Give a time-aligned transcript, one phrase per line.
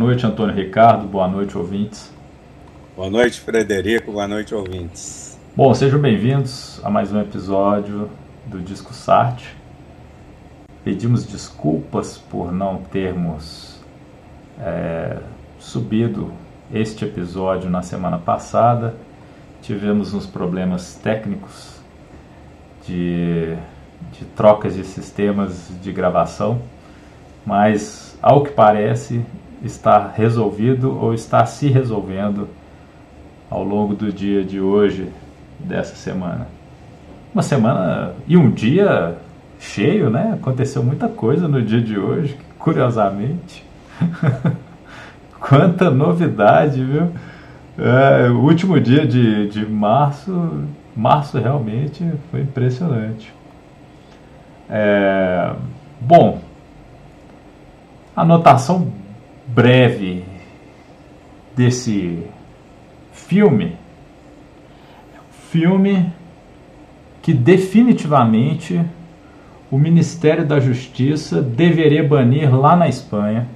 [0.00, 1.06] Boa noite, Antônio Ricardo.
[1.06, 2.10] Boa noite, ouvintes.
[2.96, 4.12] Boa noite, Frederico.
[4.12, 5.38] Boa noite, ouvintes.
[5.54, 8.08] Bom, sejam bem-vindos a mais um episódio
[8.46, 9.44] do Disco Sart.
[10.82, 13.78] Pedimos desculpas por não termos
[14.58, 15.18] é,
[15.58, 16.32] subido
[16.72, 18.94] este episódio na semana passada.
[19.60, 21.78] Tivemos uns problemas técnicos
[22.86, 23.54] de,
[24.12, 26.62] de trocas de sistemas de gravação,
[27.44, 29.22] mas ao que parece
[29.62, 32.48] está resolvido ou está se resolvendo
[33.50, 35.08] ao longo do dia de hoje,
[35.58, 36.46] dessa semana.
[37.34, 39.16] Uma semana e um dia
[39.58, 40.32] cheio, né?
[40.34, 43.64] Aconteceu muita coisa no dia de hoje, curiosamente.
[45.38, 47.10] Quanta novidade, viu?
[47.78, 53.32] É, o último dia de, de março, março realmente foi impressionante.
[54.68, 55.52] É,
[56.00, 56.40] bom,
[58.14, 58.92] anotação
[59.54, 60.24] breve
[61.56, 62.24] desse
[63.12, 63.76] filme.
[65.50, 66.12] Filme
[67.22, 68.80] que definitivamente
[69.70, 73.46] o Ministério da Justiça deveria banir lá na Espanha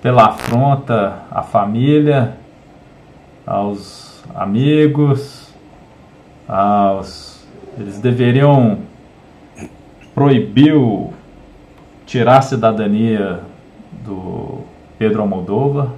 [0.00, 2.36] pela afronta à família,
[3.46, 5.52] aos amigos,
[6.48, 7.46] aos
[7.78, 8.78] eles deveriam
[10.14, 10.74] proibir
[12.04, 13.40] tirar a cidadania
[14.04, 14.71] do
[15.02, 15.88] Pedro Almodóvar,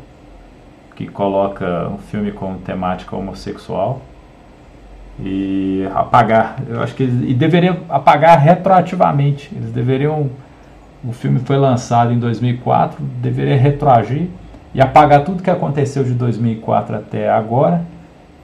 [0.96, 4.00] que coloca um filme com temática homossexual
[5.20, 6.56] e apagar.
[6.66, 9.54] Eu acho que eles, e deveriam apagar retroativamente.
[9.54, 10.30] Eles deveriam
[11.06, 14.28] o filme foi lançado em 2004, deveria retroagir
[14.74, 17.84] e apagar tudo que aconteceu de 2004 até agora,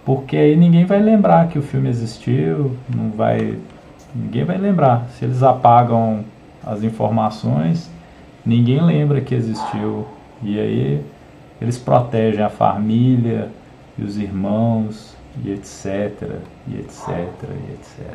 [0.05, 3.57] porque aí ninguém vai lembrar que o filme existiu, não vai
[4.15, 5.07] ninguém vai lembrar.
[5.17, 6.23] Se eles apagam
[6.63, 7.91] as informações,
[8.45, 10.07] ninguém lembra que existiu.
[10.43, 11.05] E aí
[11.61, 13.49] eles protegem a família
[13.99, 15.15] e os irmãos
[15.45, 18.15] e etc, e etc, e etc.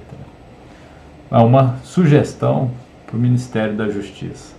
[1.31, 2.71] É uma sugestão
[3.05, 4.53] para o Ministério da Justiça.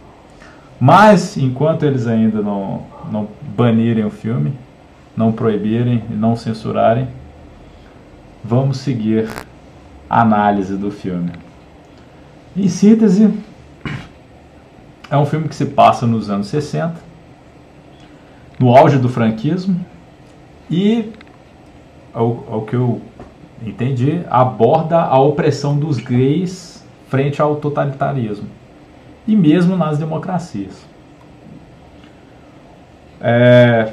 [0.79, 4.53] Mas, enquanto eles ainda não, não banirem o filme,
[5.17, 7.09] não proibirem e não censurarem,
[8.45, 9.29] vamos seguir
[10.09, 11.33] a análise do filme.
[12.55, 13.33] Em síntese,
[15.11, 17.06] é um filme que se passa nos anos 60,
[18.59, 19.79] no auge do franquismo,
[20.71, 21.13] e,
[22.13, 23.01] ao, ao que eu
[23.65, 28.49] entendi, aborda a opressão dos gays frente ao totalitarismo
[29.27, 30.85] e mesmo nas democracias.
[33.21, 33.93] É,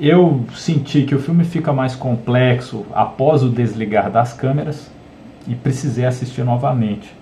[0.00, 4.90] eu senti que o filme fica mais complexo após o desligar das câmeras
[5.46, 7.12] e precisei assistir novamente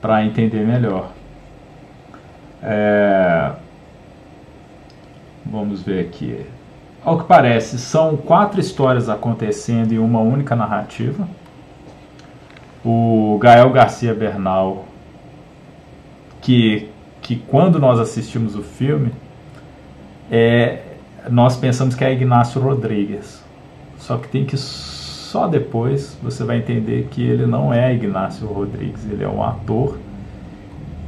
[0.00, 1.10] para entender melhor.
[2.62, 3.52] É,
[5.44, 6.44] vamos ver aqui.
[7.04, 11.26] Ao que parece, são quatro histórias acontecendo em uma única narrativa.
[12.84, 14.84] O Gael Garcia Bernal
[16.42, 16.88] que,
[17.22, 19.12] que quando nós assistimos o filme,
[20.30, 20.80] é,
[21.30, 23.42] nós pensamos que é Ignacio Rodrigues.
[23.98, 29.08] Só que tem que só depois você vai entender que ele não é Ignacio Rodrigues,
[29.10, 29.96] ele é um ator.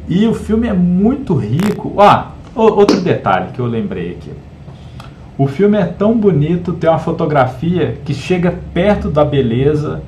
[0.08, 2.00] E o filme é muito rico.
[2.00, 4.30] Ah, outro detalhe que eu lembrei aqui.
[5.36, 10.02] O filme é tão bonito, tem uma fotografia que chega perto da beleza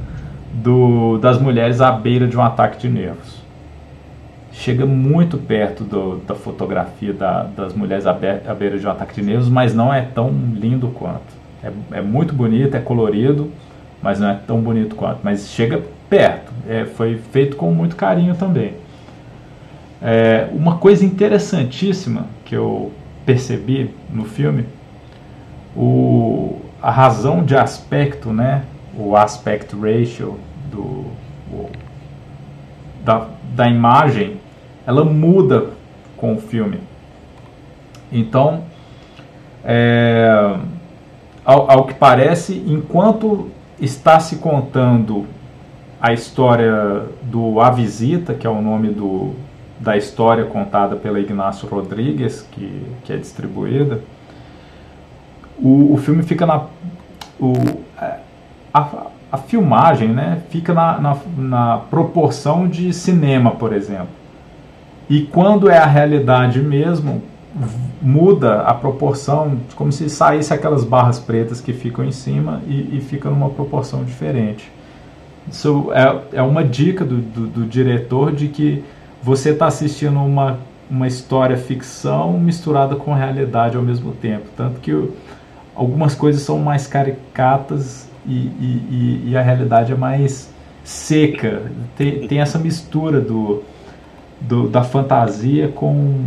[0.52, 3.36] do, das mulheres à beira de um ataque de nervos
[4.56, 9.22] chega muito perto do, da fotografia da, das mulheres à, beira de um ataque de
[9.22, 11.36] nervos, mas não é tão lindo quanto.
[11.62, 13.50] É, é, muito bonito, é colorido,
[14.02, 15.18] mas não é tão bonito quanto.
[15.22, 16.52] Mas chega perto.
[16.68, 18.72] É, foi feito com muito carinho também.
[20.00, 22.92] É, uma coisa interessantíssima que eu
[23.24, 24.66] percebi no filme,
[25.74, 28.62] o, a razão de aspecto, né,
[28.96, 30.38] o aspect ratio
[30.70, 31.06] do,
[31.50, 31.70] o,
[33.04, 34.36] da, da imagem
[34.86, 35.70] ela muda
[36.16, 36.78] com o filme.
[38.10, 38.62] Então,
[39.64, 40.56] é,
[41.44, 43.50] ao, ao que parece, enquanto
[43.80, 45.26] está se contando
[46.00, 49.34] a história do A Visita, que é o nome do,
[49.78, 54.00] da história contada pela Ignacio Rodrigues, que, que é distribuída,
[55.58, 56.64] o, o filme fica na.
[57.38, 57.52] O,
[58.72, 64.08] a, a filmagem né, fica na, na, na proporção de cinema, por exemplo.
[65.08, 67.22] E quando é a realidade mesmo,
[68.00, 73.00] muda a proporção, como se saísse aquelas barras pretas que ficam em cima e, e
[73.00, 74.70] fica numa proporção diferente.
[75.50, 78.84] Isso é, é uma dica do, do, do diretor de que
[79.26, 80.58] você está assistindo uma
[80.90, 84.46] uma história ficção misturada com realidade ao mesmo tempo.
[84.56, 85.10] Tanto que
[85.74, 90.50] algumas coisas são mais caricatas e, e, e, a realidade é mais
[90.84, 91.62] seca.
[91.96, 93.62] Tem, tem essa mistura do,
[94.40, 96.24] do, da fantasia com,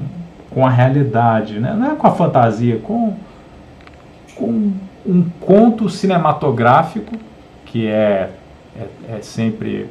[0.49, 1.59] com a realidade.
[1.59, 1.73] Né?
[1.73, 3.15] Não é com a fantasia, com,
[4.35, 4.73] com
[5.05, 7.15] um conto cinematográfico
[7.65, 8.31] que é,
[8.77, 9.89] é, é sempre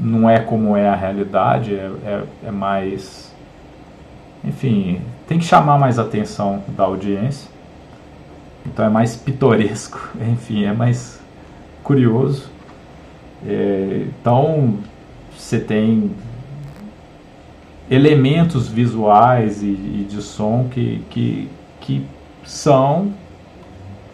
[0.00, 3.30] não é como é a realidade, é, é, é, mais.
[4.42, 7.50] Enfim, tem que chamar mais atenção da audiência.
[8.64, 11.20] Então é mais pitoresco, enfim, é mais
[11.82, 12.50] curioso.
[13.46, 14.78] É, então
[15.36, 16.10] você tem
[17.90, 21.50] elementos visuais e, e de som que, que,
[21.80, 22.06] que
[22.44, 23.12] são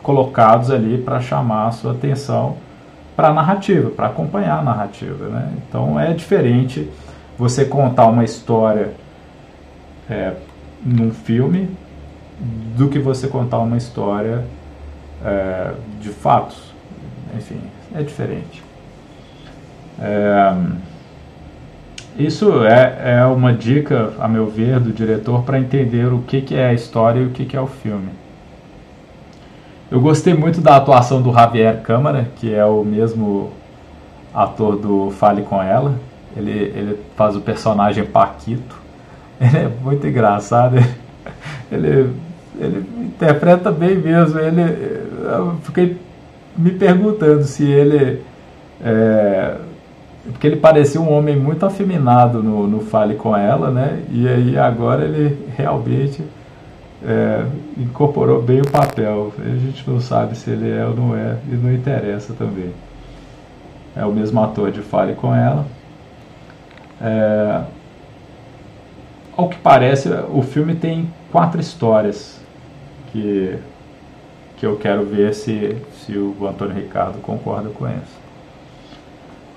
[0.02, 2.56] colocados ali para chamar a sua atenção
[3.16, 5.28] para a narrativa, para acompanhar a narrativa.
[5.28, 5.52] Né?
[5.66, 6.88] Então é diferente
[7.38, 8.92] você contar uma história
[10.08, 10.34] é,
[10.84, 11.70] num filme
[12.76, 14.44] do que você contar uma história
[15.24, 16.74] é, de fatos.
[17.34, 17.60] Enfim,
[17.94, 18.62] é diferente.
[19.98, 20.54] É,
[22.18, 26.54] isso é, é uma dica, a meu ver, do diretor para entender o que, que
[26.54, 28.10] é a história e o que, que é o filme.
[29.88, 33.52] Eu gostei muito da atuação do Javier Câmara, que é o mesmo
[34.34, 35.94] ator do Fale com Ela.
[36.36, 38.76] Ele, ele faz o personagem Paquito.
[39.40, 40.76] Ele é muito engraçado.
[41.70, 42.10] Ele,
[42.58, 44.38] ele interpreta bem mesmo.
[44.38, 45.98] Ele, eu fiquei
[46.56, 48.22] me perguntando se ele.
[48.80, 49.56] É,
[50.30, 54.00] porque ele parecia um homem muito afeminado no, no Fale com Ela, né?
[54.10, 56.22] E aí agora ele realmente
[57.04, 57.44] é,
[57.76, 59.32] incorporou bem o papel.
[59.38, 62.72] A gente não sabe se ele é ou não é, e não interessa também.
[63.94, 65.66] É o mesmo ator de Fale com Ela.
[67.00, 67.62] É,
[69.36, 72.40] ao que parece, o filme tem quatro histórias
[73.12, 73.58] que,
[74.56, 78.26] que eu quero ver se, se o Antônio Ricardo concorda com isso.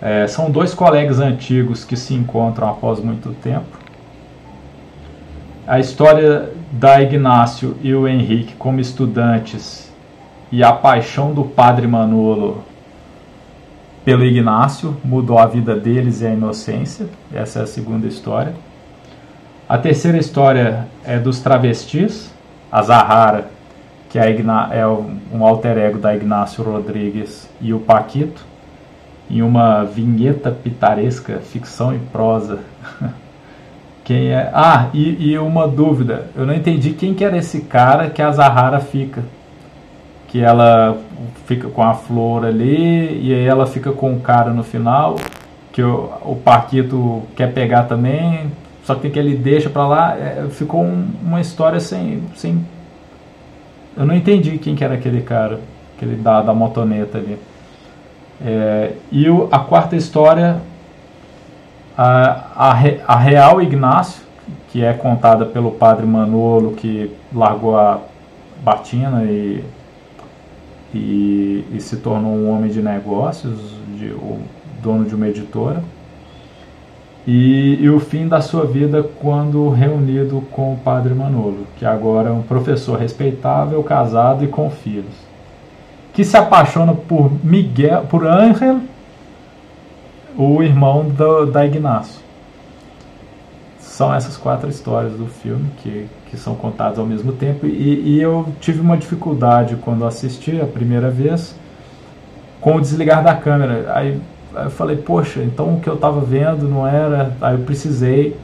[0.01, 3.77] É, são dois colegas antigos que se encontram após muito tempo.
[5.67, 9.91] A história da Ignácio e o Henrique como estudantes
[10.51, 12.63] e a paixão do padre Manolo
[14.05, 17.07] pelo Ignácio mudou a vida deles e a inocência.
[17.33, 18.53] Essa é a segunda história.
[19.67, 22.33] A terceira história é dos travestis,
[22.71, 23.49] a Zahara,
[24.09, 24.31] que é,
[24.71, 28.43] é um alter ego da Ignácio Rodrigues e o Paquito,
[29.29, 32.59] em uma vinheta pitaresca, ficção e prosa.
[34.09, 34.49] Quem é?
[34.51, 36.31] Ah, e, e, uma dúvida.
[36.35, 39.23] Eu não entendi quem que era esse cara que a Zahara fica.
[40.27, 40.97] Que ela
[41.45, 45.15] fica com a flor ali e aí ela fica com o cara no final.
[45.71, 48.51] Que o, o Paquito quer pegar também.
[48.83, 50.17] Só que que ele deixa pra lá.
[50.17, 52.65] É, ficou um, uma história sem, sem.
[53.95, 55.59] Eu não entendi quem que era aquele cara.
[55.95, 57.37] Aquele da, da motoneta ali.
[58.43, 60.59] É, e o, a quarta história
[62.01, 64.23] a, a, a Real Ignácio,
[64.69, 67.99] que é contada pelo padre Manolo, que largou a
[68.63, 69.61] batina e,
[70.93, 73.59] e, e se tornou um homem de negócios,
[73.97, 74.39] de, o
[74.81, 75.83] dono de uma editora.
[77.27, 82.29] E, e, o fim da sua vida quando reunido com o padre Manolo, que agora
[82.29, 85.13] é um professor respeitável, casado e com filhos,
[86.13, 88.79] que se apaixona por Miguel, por Ángel,
[90.37, 92.21] o irmão do, da Ignacio.
[93.79, 97.65] São essas quatro histórias do filme que, que são contadas ao mesmo tempo.
[97.65, 101.55] E, e eu tive uma dificuldade quando assisti a primeira vez
[102.61, 103.91] com o desligar da câmera.
[103.93, 104.19] Aí,
[104.55, 107.35] aí eu falei, poxa, então o que eu estava vendo não era.
[107.41, 108.37] Aí eu precisei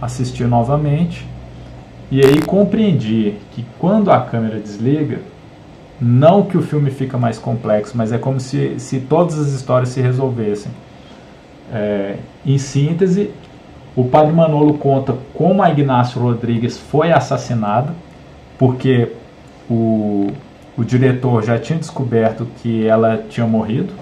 [0.00, 1.26] assistir novamente.
[2.10, 5.18] E aí compreendi que quando a câmera desliga,
[6.00, 9.88] não que o filme fica mais complexo, mas é como se, se todas as histórias
[9.88, 10.70] se resolvessem.
[11.72, 13.30] É, em síntese,
[13.96, 17.94] o padre Manolo conta como a Ignácio Rodrigues foi assassinada,
[18.58, 19.12] porque
[19.70, 20.30] o,
[20.76, 23.92] o diretor já tinha descoberto que ela tinha morrido.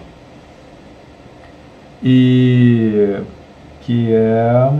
[2.02, 3.20] E
[3.82, 4.70] que é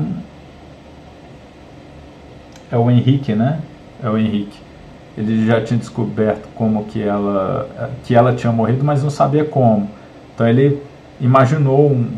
[2.73, 3.61] é o Henrique, né?
[4.03, 4.59] É o Henrique.
[5.17, 7.69] Ele já tinha descoberto como que ela
[8.05, 9.89] que ela tinha morrido, mas não sabia como.
[10.35, 10.83] Então ele
[11.21, 12.11] imaginou um,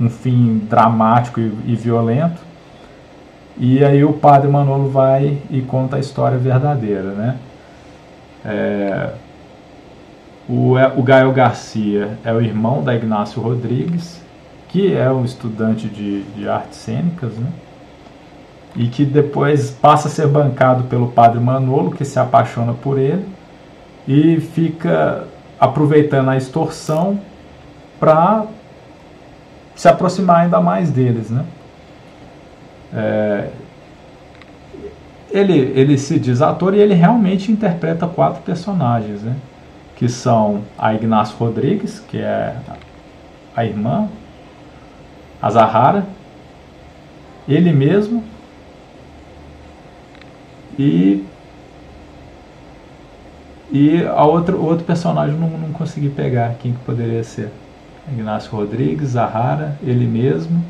[0.00, 2.40] um fim dramático e, e violento.
[3.56, 7.36] E aí o padre Manolo vai e conta a história verdadeira, né?
[8.44, 9.10] É,
[10.48, 14.20] o, é, o Gael Garcia é o irmão da Ignácio Rodrigues,
[14.68, 17.50] que é um estudante de, de artes cênicas, né?
[18.74, 23.26] e que depois passa a ser bancado pelo padre Manolo, que se apaixona por ele
[24.06, 25.24] e fica
[25.58, 27.20] aproveitando a extorsão
[27.98, 28.44] para
[29.80, 31.42] se aproximar ainda mais deles, né?
[32.92, 33.48] É,
[35.30, 39.34] ele, ele se diz ator e ele realmente interpreta quatro personagens, né?
[39.96, 42.54] Que são a Ignacio Rodrigues, que é
[43.56, 44.06] a irmã,
[45.40, 46.04] a Zahara,
[47.48, 48.22] ele mesmo
[50.78, 51.24] e
[53.72, 57.50] e a outro, outro personagem não, não consegui pegar quem que poderia ser.
[58.08, 60.62] Ignacio Rodrigues, Zahara, ele mesmo.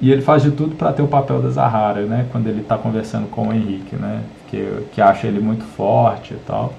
[0.00, 2.26] E ele faz de tudo para ter o papel da Zahara, né?
[2.30, 4.22] Quando ele está conversando com o Henrique, né?
[4.48, 6.74] Que, que acha ele muito forte e tal.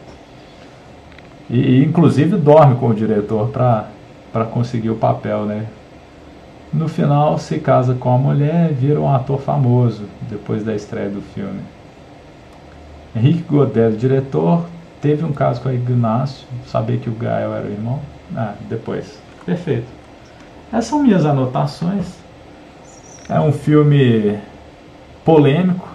[1.49, 5.65] E, e inclusive dorme com o diretor para conseguir o papel, né?
[6.71, 11.09] No final se casa com a mulher e vira um ator famoso depois da estreia
[11.09, 11.61] do filme.
[13.15, 14.65] Henrique Godel, diretor,
[15.01, 17.99] teve um caso com o Ignacio, saber que o Gael era o irmão.
[18.35, 19.26] Ah, depois.
[19.47, 19.87] Perfeito.
[20.73, 22.05] Essas são minhas anotações.
[23.29, 24.37] É um filme
[25.23, 25.87] polêmico.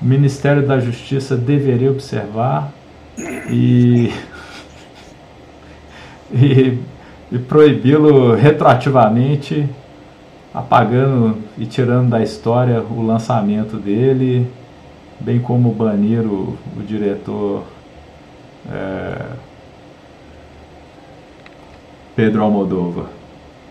[0.00, 2.72] O Ministério da Justiça deveria observar
[3.50, 4.10] e,
[6.32, 6.78] e,
[7.30, 9.68] e proibi-lo retroativamente,
[10.54, 14.50] apagando e tirando da história o lançamento dele,
[15.20, 17.64] bem como banir o, o diretor.
[18.72, 19.47] É,
[22.18, 23.04] Pedro Almodóvar.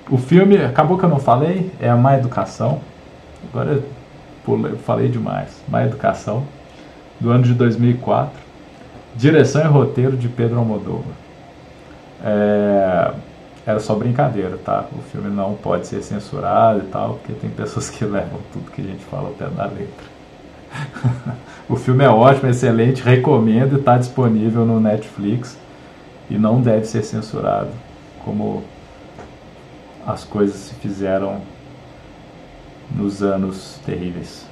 [0.09, 2.79] O filme, acabou que eu não falei, é a Má Educação.
[3.49, 3.83] Agora eu
[4.45, 5.61] pulei, falei demais.
[5.67, 6.45] Má Educação,
[7.19, 8.31] do ano de 2004.
[9.17, 11.11] Direção e roteiro de Pedro Almodóvar.
[12.23, 13.11] É,
[13.65, 14.85] era só brincadeira, tá?
[14.97, 18.79] O filme não pode ser censurado e tal, porque tem pessoas que levam tudo que
[18.79, 20.07] a gente fala ao pé da letra.
[21.67, 25.57] o filme é ótimo, excelente, recomendo, está disponível no Netflix
[26.29, 27.86] e não deve ser censurado
[28.27, 28.61] como
[30.05, 31.41] as coisas se fizeram
[32.91, 34.45] nos anos terríveis.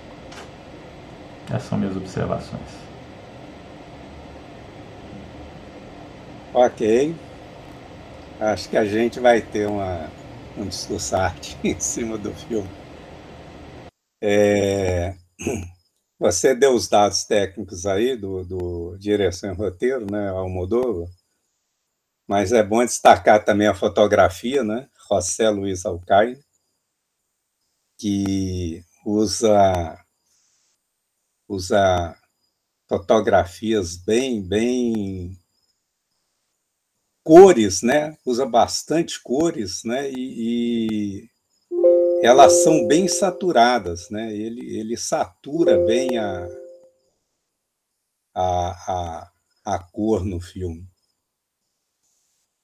[1.48, 2.62] Essas são minhas observações.
[6.53, 7.13] Ok.
[8.39, 10.10] Acho que a gente vai ter uma,
[10.58, 12.70] um discurso arte em cima do filme.
[14.24, 15.15] É,
[16.17, 21.10] você deu os dados técnicos aí do, do direção e roteiro, né, Almodóvar.
[22.27, 24.89] Mas é bom destacar também a fotografia, né?
[25.10, 26.44] José Luiz Alcaide,
[27.98, 30.03] que usa
[31.48, 32.17] usa
[32.89, 35.39] fotografias bem bem
[37.24, 38.17] cores, né?
[38.25, 40.12] Usa bastante cores, né?
[40.12, 41.29] E, e
[42.24, 44.34] elas são bem saturadas, né?
[44.36, 46.48] Ele, ele satura bem a,
[48.34, 49.32] a, a,
[49.65, 50.95] a cor no filme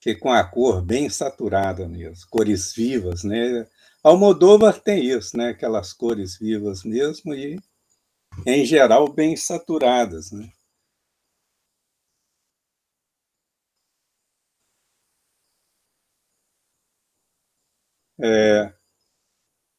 [0.02, 3.66] que com a cor bem saturada mesmo, cores vivas, né?
[4.04, 5.50] Almodóvar tem isso, né?
[5.50, 7.58] Aquelas cores vivas mesmo e,
[8.46, 10.50] em geral, bem saturadas, né?
[18.18, 18.72] É,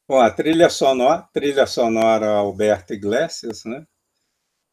[0.08, 3.86] bom, a trilha sonora, trilha sonora Alberto Iglesias, né?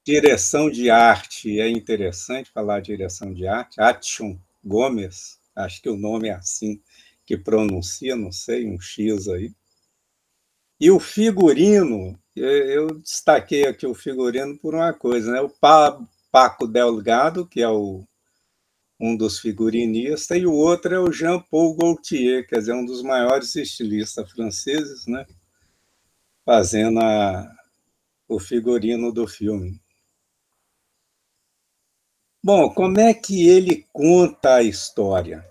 [0.05, 6.29] Direção de arte, é interessante falar direção de arte, Atchon Gomes, acho que o nome
[6.29, 6.81] é assim
[7.25, 9.53] que pronuncia, não sei, um X aí.
[10.79, 15.39] E o figurino, eu destaquei aqui o figurino por uma coisa, né?
[15.41, 15.49] O
[16.31, 18.03] Paco Delgado, que é o,
[18.99, 23.55] um dos figurinistas, e o outro é o Jean-Paul Gaultier, quer dizer, um dos maiores
[23.55, 25.25] estilistas franceses, né?
[26.43, 27.49] Fazendo a,
[28.27, 29.79] o figurino do filme.
[32.43, 35.47] Bom, como é que ele conta a história?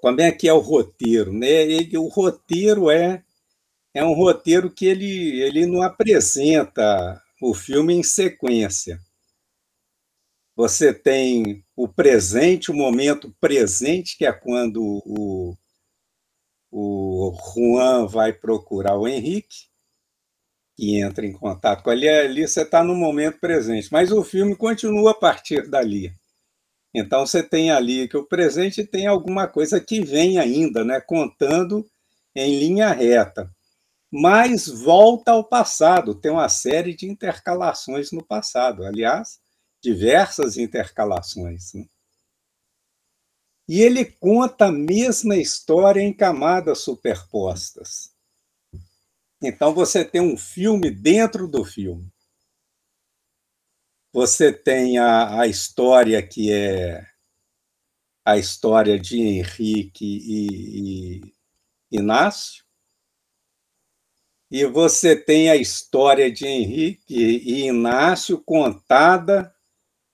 [0.00, 1.32] Como é que é o roteiro?
[1.32, 1.46] Né?
[1.46, 3.22] Ele, o roteiro é,
[3.94, 9.00] é um roteiro que ele, ele não apresenta o filme em sequência.
[10.56, 15.56] Você tem o presente, o momento presente, que é quando o,
[16.72, 19.69] o Juan vai procurar o Henrique
[20.80, 23.90] que entra em contato com ele, ali você está no momento presente.
[23.92, 26.10] Mas o filme continua a partir dali.
[26.94, 31.86] Então você tem ali que o presente tem alguma coisa que vem ainda, né, contando
[32.34, 33.54] em linha reta.
[34.10, 39.38] Mas volta ao passado, tem uma série de intercalações no passado, aliás,
[39.82, 41.74] diversas intercalações.
[41.74, 41.84] Né?
[43.68, 48.10] E ele conta a mesma história em camadas superpostas.
[49.42, 52.12] Então você tem um filme dentro do filme.
[54.12, 57.06] Você tem a, a história que é
[58.24, 61.34] a história de Henrique e, e
[61.90, 62.64] Inácio,
[64.50, 69.54] e você tem a história de Henrique e Inácio contada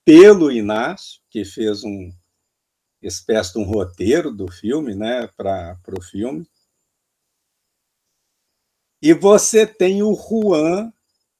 [0.05, 2.11] pelo Inácio, que fez um
[3.01, 6.47] espécie de um roteiro do filme, né, para o filme.
[9.01, 10.91] E você tem o Juan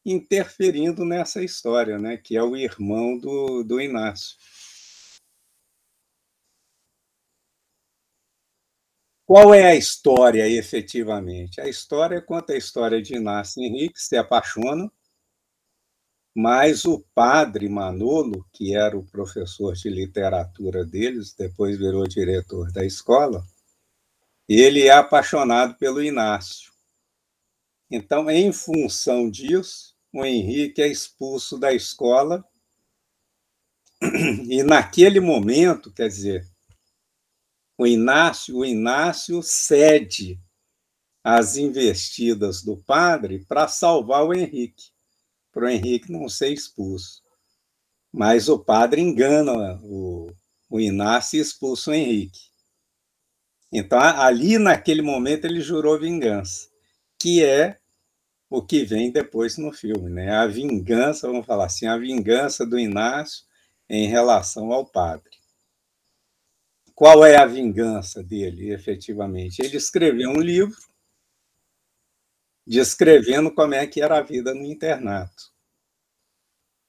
[0.06, 4.38] interferindo nessa história, né, que é o irmão do, do Inácio.
[9.26, 11.60] Qual é a história, efetivamente?
[11.60, 14.90] A história conta a história de Inácio Henrique, se apaixona,
[16.34, 22.86] mas o padre Manolo, que era o professor de literatura deles, depois virou diretor da
[22.86, 23.44] escola,
[24.48, 26.77] ele é apaixonado pelo Inácio.
[27.90, 32.44] Então, em função disso, o Henrique é expulso da escola
[34.50, 36.48] e naquele momento, quer dizer,
[37.78, 40.40] o Inácio, o Inácio cede
[41.24, 44.92] as investidas do padre para salvar o Henrique,
[45.52, 47.22] para o Henrique não ser expulso.
[48.12, 50.32] Mas o padre engana o,
[50.70, 52.40] o Inácio e expulsa o Henrique.
[53.72, 56.70] Então, ali naquele momento, ele jurou vingança,
[57.20, 57.80] que é
[58.50, 60.32] o que vem depois no filme, né?
[60.32, 63.46] A vingança, vamos falar assim, a vingança do Inácio
[63.90, 65.38] em relação ao padre.
[66.96, 69.62] Qual é a vingança dele, efetivamente?
[69.62, 70.78] Ele escreveu um livro
[72.66, 75.54] descrevendo como é que era a vida no internato.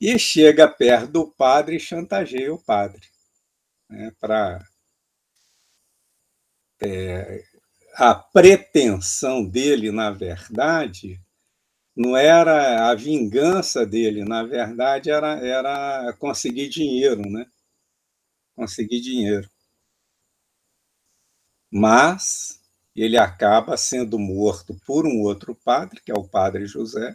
[0.00, 3.06] E chega perto do padre e chantageia o padre.
[3.88, 4.66] Né, para
[6.80, 7.44] é,
[7.98, 11.20] a pretensão dele, na verdade,
[11.96, 17.46] não era a vingança dele, na verdade, era, era conseguir dinheiro, né?
[18.54, 19.48] Conseguir dinheiro
[21.70, 22.60] mas
[22.94, 27.14] ele acaba sendo morto por um outro padre, que é o padre José.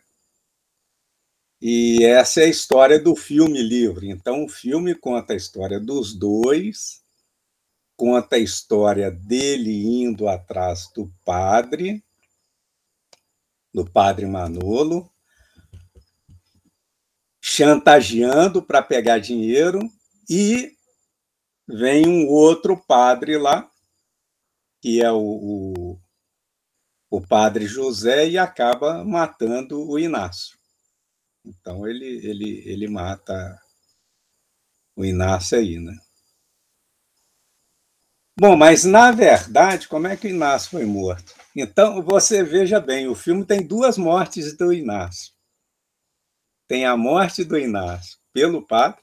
[1.62, 4.10] E essa é a história do filme livre.
[4.10, 7.02] Então, o filme conta a história dos dois,
[7.96, 12.04] conta a história dele indo atrás do padre,
[13.74, 15.12] do padre Manolo,
[17.42, 19.80] chantageando para pegar dinheiro,
[20.30, 20.72] e
[21.68, 23.70] vem um outro padre lá,
[24.82, 26.00] que é o, o,
[27.10, 30.58] o padre José, e acaba matando o Inácio.
[31.46, 33.60] Então ele, ele, ele mata
[34.96, 35.98] o Inácio aí, né?
[38.40, 41.36] Bom, mas na verdade, como é que o Inácio foi morto?
[41.56, 45.34] Então, você veja bem, o filme tem duas mortes do Inácio.
[46.68, 49.00] Tem a morte do Inácio pelo padre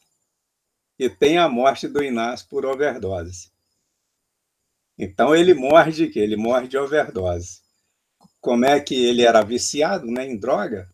[0.99, 3.53] e tem a morte do Inácio por overdose.
[4.99, 6.19] Então ele morre de quê?
[6.19, 7.61] Ele morre de overdose.
[8.41, 10.89] Como é que ele era viciado né, em droga?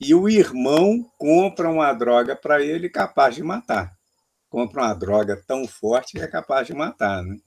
[0.00, 3.94] E o irmão compra uma droga para ele capaz de matar.
[4.48, 7.22] Compra uma droga tão forte que é capaz de matar.
[7.22, 7.38] Né?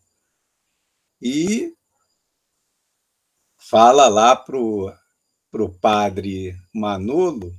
[1.21, 1.75] E
[3.57, 4.93] fala lá pro
[5.49, 7.53] pro padre Manolo,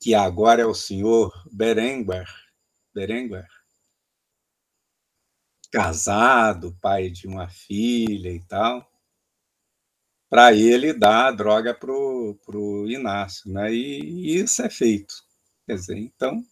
[0.00, 2.26] que agora é o senhor Berenguer,
[2.92, 3.46] Berenguer
[5.70, 8.90] casado, pai de uma filha e tal,
[10.28, 13.50] para ele dar a droga para o Inácio.
[13.50, 13.72] Né?
[13.72, 15.14] E, e, isso é feito.
[15.66, 16.44] Quer dizer, então,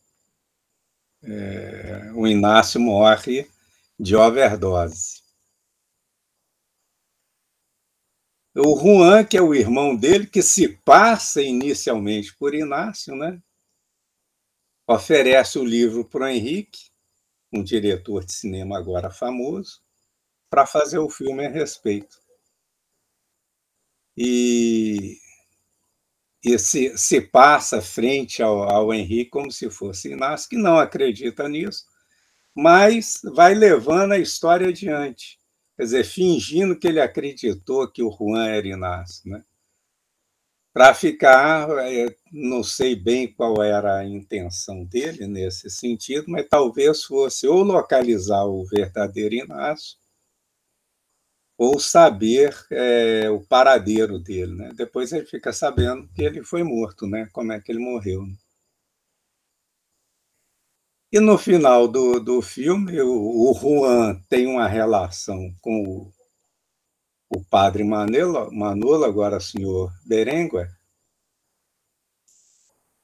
[1.23, 3.49] é, o Inácio morre
[3.99, 5.23] de overdose.
[8.61, 13.41] O Juan, que é o irmão dele, que se passa inicialmente por Inácio, né?
[14.89, 16.91] oferece o livro para o Henrique,
[17.53, 19.83] um diretor de cinema agora famoso,
[20.51, 22.19] para fazer o filme a respeito.
[24.17, 25.19] E,
[26.43, 31.47] e se, se passa frente ao, ao Henrique como se fosse Inácio, que não acredita
[31.49, 31.87] nisso,
[32.57, 35.38] mas vai levando a história adiante.
[35.79, 39.31] Quer dizer, fingindo que ele acreditou que o Juan era Inácio.
[39.31, 39.43] Né?
[40.79, 47.03] para ficar, é, não sei bem qual era a intenção dele nesse sentido, mas talvez
[47.03, 49.97] fosse ou localizar o verdadeiro Inácio,
[51.59, 54.55] ou saber é, o paradeiro dele.
[54.55, 54.73] Né?
[54.77, 57.29] Depois ele fica sabendo que ele foi morto, né?
[57.33, 58.25] como é que ele morreu.
[58.25, 58.35] Né?
[61.11, 66.13] E no final do, do filme, o, o Juan tem uma relação com o,
[67.31, 70.71] o padre Manolo, Manolo agora senhor Berenguer,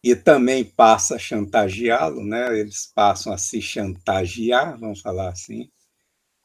[0.03, 2.59] e também passa a chantageá-lo, né?
[2.59, 5.71] eles passam a se chantagear, vamos falar assim,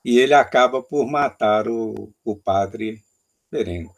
[0.05, 3.03] e ele acaba por matar o, o padre
[3.51, 3.91] Berenguer.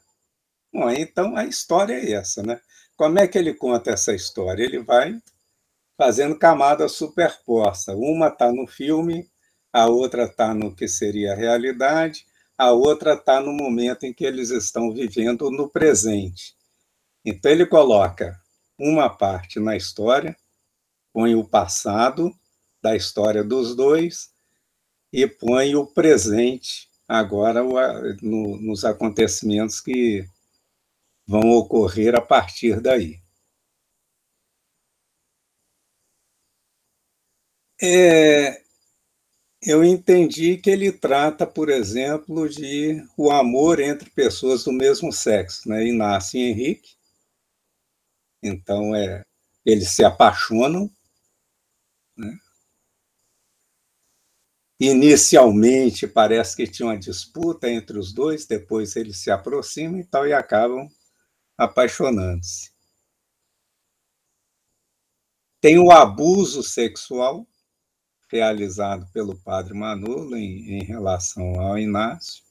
[0.73, 2.59] Bom, então a história é essa, né?
[2.97, 4.63] Como é que ele conta essa história?
[4.63, 5.21] Ele vai
[6.01, 7.95] fazendo camadas superpostas.
[7.95, 9.29] Uma está no filme,
[9.71, 12.25] a outra está no que seria a realidade,
[12.57, 16.55] a outra está no momento em que eles estão vivendo no presente.
[17.23, 18.35] Então ele coloca
[18.79, 20.35] uma parte na história,
[21.13, 22.33] põe o passado
[22.81, 24.31] da história dos dois
[25.13, 27.61] e põe o presente agora
[28.23, 30.27] no, nos acontecimentos que
[31.27, 33.20] vão ocorrer a partir daí.
[37.83, 38.61] É,
[39.63, 45.67] eu entendi que ele trata, por exemplo, de o amor entre pessoas do mesmo sexo,
[45.67, 45.87] né?
[45.87, 46.95] Inácio e Henrique.
[48.43, 49.23] Então, é,
[49.65, 50.91] eles se apaixonam.
[52.15, 52.37] Né?
[54.79, 60.27] Inicialmente, parece que tinha uma disputa entre os dois, depois eles se aproximam e tal,
[60.27, 60.87] e acabam
[61.57, 62.71] apaixonando-se.
[65.59, 67.47] Tem o abuso sexual
[68.31, 72.41] realizado pelo padre Manolo em, em relação ao Inácio.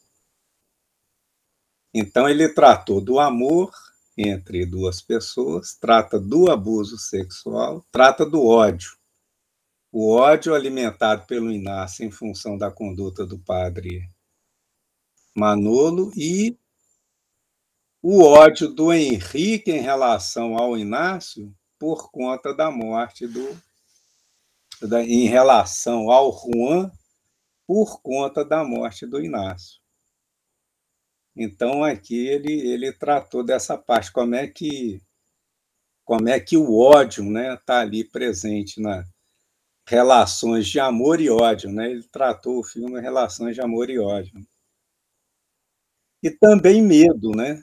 [1.93, 3.73] Então, ele tratou do amor
[4.16, 8.97] entre duas pessoas, trata do abuso sexual, trata do ódio.
[9.90, 14.09] O ódio alimentado pelo Inácio em função da conduta do padre
[15.35, 16.57] Manolo e
[18.03, 23.59] o ódio do Henrique em relação ao Inácio por conta da morte do
[24.83, 26.90] em relação ao Juan
[27.66, 29.81] por conta da morte do Inácio.
[31.37, 35.01] Então aqui ele ele tratou dessa parte como é que
[36.05, 39.05] como é que o ódio, né, está ali presente na
[39.87, 41.90] relações de amor e ódio, né?
[41.90, 44.40] Ele tratou o filme relações de amor e ódio.
[46.23, 47.62] E também medo, né?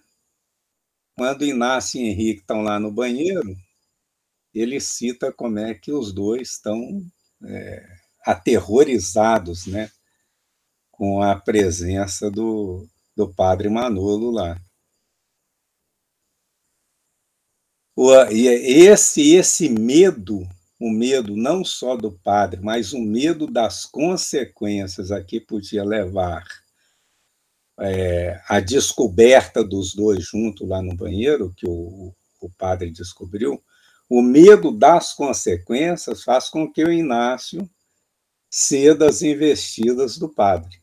[1.17, 3.55] Quando Inácio e Henrique estão lá no banheiro,
[4.59, 7.01] ele cita como é que os dois estão
[7.43, 7.85] é,
[8.25, 9.91] aterrorizados né,
[10.91, 14.59] com a presença do, do padre Manolo lá.
[17.95, 20.47] O, e esse, esse medo,
[20.79, 26.45] o medo não só do padre, mas o medo das consequências a que podia levar
[27.79, 33.63] é, a descoberta dos dois juntos lá no banheiro, que o, o padre descobriu,
[34.09, 37.69] o medo das consequências faz com que o Inácio
[38.49, 40.81] ceda as investidas do padre.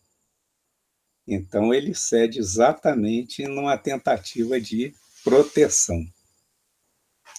[1.26, 6.04] Então, ele cede exatamente numa tentativa de proteção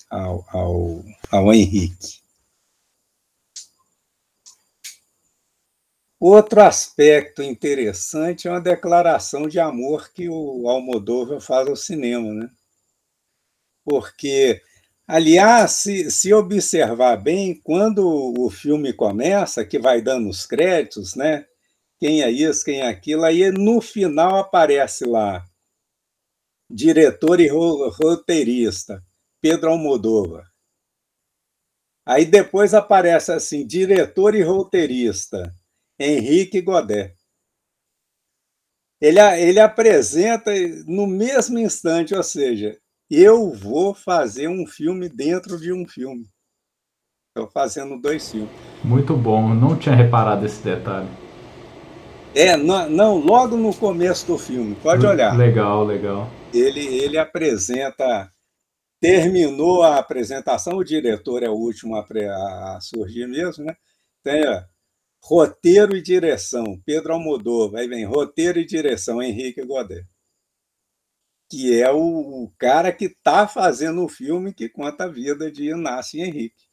[0.10, 2.26] ao, ao, ao Henrique.
[6.20, 12.50] Outro aspecto interessante é uma declaração de amor que o Almodóvar faz ao cinema, né?
[13.84, 14.64] Porque,
[15.08, 21.46] aliás, se, se observar bem, quando o filme começa, que vai dando os créditos, né?
[22.00, 25.46] Quem é isso, quem é aquilo, aí no final aparece lá
[26.70, 29.04] diretor e roteirista,
[29.42, 30.46] Pedro Almodóvar.
[32.06, 35.54] Aí depois aparece assim, diretor e roteirista,
[36.00, 37.16] Henrique Godet.
[39.02, 40.52] Ele, ele apresenta
[40.86, 46.28] no mesmo instante, ou seja, eu vou fazer um filme dentro de um filme.
[47.30, 48.50] Estou fazendo dois filmes.
[48.84, 51.10] Muito bom, não tinha reparado esse detalhe.
[52.34, 55.38] É, não, não, logo no começo do filme, pode olhar.
[55.38, 56.30] Legal, legal.
[56.54, 58.30] Ele, ele apresenta,
[59.00, 63.76] terminou a apresentação, o diretor é o último a, a surgir mesmo, né?
[64.24, 64.44] Tem,
[65.28, 67.82] Roteiro e direção, Pedro Almodóvar.
[67.82, 70.06] Aí vem roteiro e direção, Henrique Godet.
[71.56, 75.70] Que é o, o cara que está fazendo o filme que conta a vida de
[75.70, 76.66] Inácio e Henrique.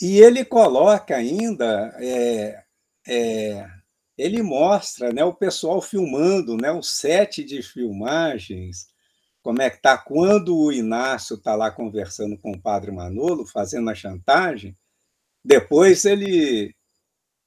[0.00, 2.64] E ele coloca ainda, é,
[3.06, 3.70] é,
[4.18, 8.88] ele mostra né, o pessoal filmando, né, o set de filmagens,
[9.44, 13.88] como é que está quando o Inácio está lá conversando com o padre Manolo, fazendo
[13.90, 14.76] a chantagem,
[15.44, 16.74] depois ele,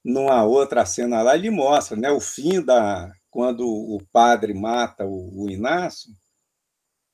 [0.04, 3.10] numa outra cena lá, ele mostra né, o fim da.
[3.30, 6.10] quando o padre mata o, o Inácio,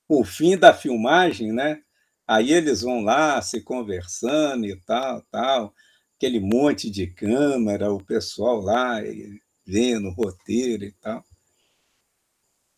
[0.08, 1.80] o fim da filmagem, né?
[2.26, 5.74] Aí eles vão lá se conversando e tal, tal.
[6.16, 9.00] aquele monte de câmera, o pessoal lá
[9.66, 11.24] vendo o roteiro e tal.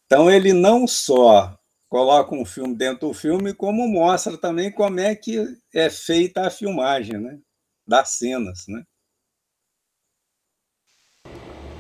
[0.07, 5.15] Então, ele não só coloca um filme dentro do filme, como mostra também como é
[5.15, 7.39] que é feita a filmagem né?
[7.87, 8.67] das cenas.
[8.69, 8.85] Né?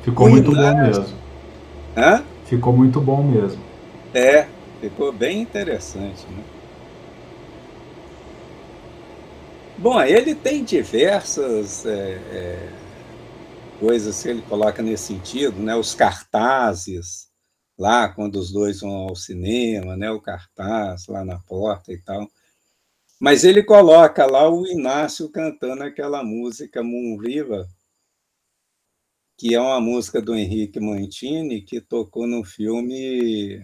[0.07, 1.19] Ficou muito bom mesmo.
[1.97, 2.25] Hã?
[2.45, 3.61] Ficou muito bom mesmo.
[4.15, 4.47] É,
[4.81, 6.25] ficou bem interessante.
[6.29, 6.45] Né?
[9.77, 12.69] Bom, ele tem diversas é, é,
[13.81, 15.75] coisas que ele coloca nesse sentido, né?
[15.75, 17.27] Os cartazes
[17.77, 20.09] lá quando os dois vão ao cinema, né?
[20.13, 22.29] O cartaz lá na porta e tal.
[23.19, 27.67] Mas ele coloca lá o Inácio cantando aquela música Moon River,
[29.37, 33.61] que é uma música do Henrique Mantini que tocou no filme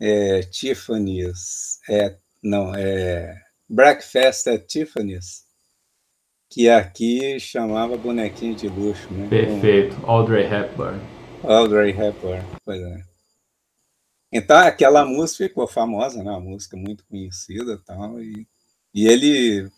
[0.00, 5.44] é, Tiffany's, é, não, é Breakfast at Tiffany's,
[6.50, 9.28] que aqui chamava bonequinho de luxo, né?
[9.28, 11.00] Perfeito, Audrey Hepburn.
[11.42, 13.02] Audrey Hepburn, pois é.
[14.30, 16.30] Então aquela música ficou famosa, né?
[16.30, 18.46] Uma música muito conhecida, tal, e,
[18.92, 19.70] e ele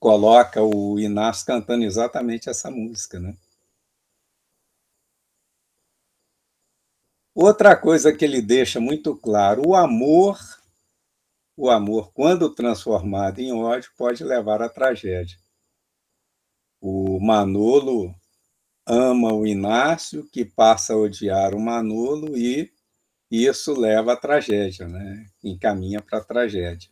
[0.00, 3.36] coloca o Inácio cantando exatamente essa música, né?
[7.32, 10.36] Outra coisa que ele deixa muito claro, o amor
[11.60, 15.36] o amor, quando transformado em ódio, pode levar à tragédia.
[16.80, 18.14] O Manolo
[18.86, 22.72] ama o Inácio, que passa a odiar o Manolo, e
[23.30, 25.26] isso leva à tragédia, né?
[25.44, 26.88] encaminha para a tragédia.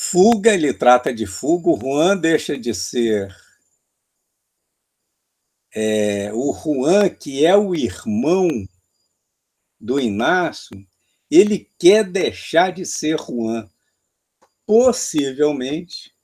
[0.00, 3.36] Fuga, ele trata de fuga, o Juan deixa de ser
[5.74, 8.48] é, o Juan, que é o irmão
[9.78, 10.86] do Inácio,
[11.28, 13.68] ele quer deixar de ser Juan,
[14.64, 16.14] possivelmente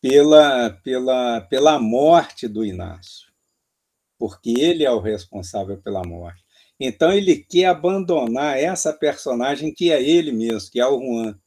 [0.00, 3.30] pela, pela, pela morte do Inácio,
[4.18, 6.42] porque ele é o responsável pela morte.
[6.80, 11.38] Então ele quer abandonar essa personagem que é ele mesmo, que é o Juan.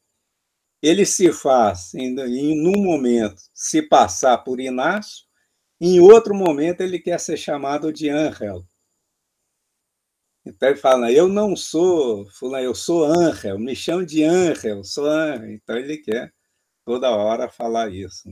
[0.86, 5.26] Ele se faz, em, em um momento, se passar por Inácio,
[5.82, 8.66] em outro momento ele quer ser chamado de Angel,
[10.46, 15.08] então ele fala, eu não sou fulano, eu sou Angel, me chama de Angel, sou
[15.08, 15.52] Angel.
[15.52, 16.32] Então ele quer
[16.86, 18.30] toda hora falar isso.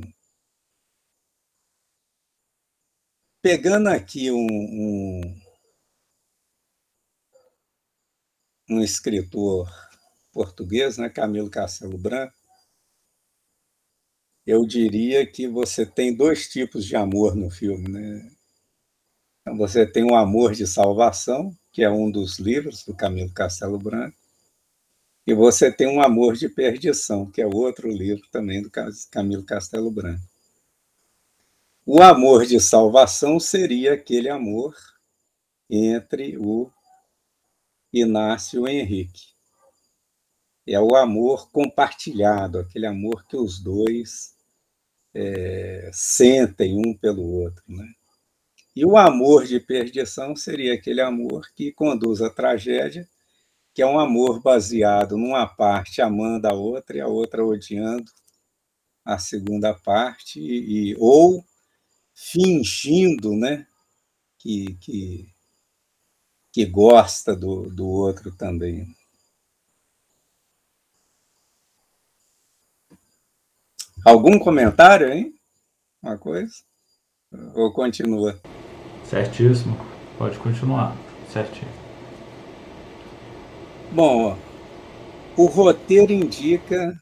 [3.42, 5.22] Pegando aqui um, um,
[8.70, 9.68] um escritor
[10.32, 12.43] português, né, Camilo Castelo Branco,
[14.46, 17.88] eu diria que você tem dois tipos de amor no filme.
[17.90, 18.32] Né?
[19.42, 23.78] Então, você tem o amor de salvação, que é um dos livros do Camilo Castelo
[23.78, 24.18] Branco,
[25.26, 28.70] e você tem um Amor de Perdição, que é outro livro também do
[29.10, 30.22] Camilo Castelo Branco.
[31.86, 34.76] O amor de salvação seria aquele amor
[35.70, 36.70] entre o
[37.92, 39.34] Inácio e o Henrique.
[40.68, 44.33] É o amor compartilhado, aquele amor que os dois
[45.14, 47.64] é, sentem um pelo outro.
[47.68, 47.88] Né?
[48.76, 53.08] E o amor de perdição seria aquele amor que conduz à tragédia,
[53.74, 58.12] que é um amor baseado numa parte amando a outra e a outra odiando
[59.06, 61.44] a segunda parte, e, ou
[62.14, 63.68] fingindo né,
[64.38, 65.28] que, que,
[66.52, 68.88] que gosta do, do outro também.
[74.06, 75.34] Algum comentário, hein?
[76.02, 76.54] Uma coisa?
[77.56, 78.38] Ou continua?
[79.06, 79.78] Certíssimo.
[80.18, 80.94] Pode continuar.
[81.32, 81.72] Certinho.
[83.94, 84.38] Bom,
[85.38, 86.94] o roteiro indica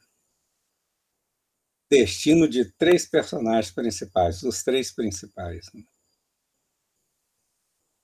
[1.89, 5.65] destino de três personagens principais, os três principais.
[5.73, 5.81] Né?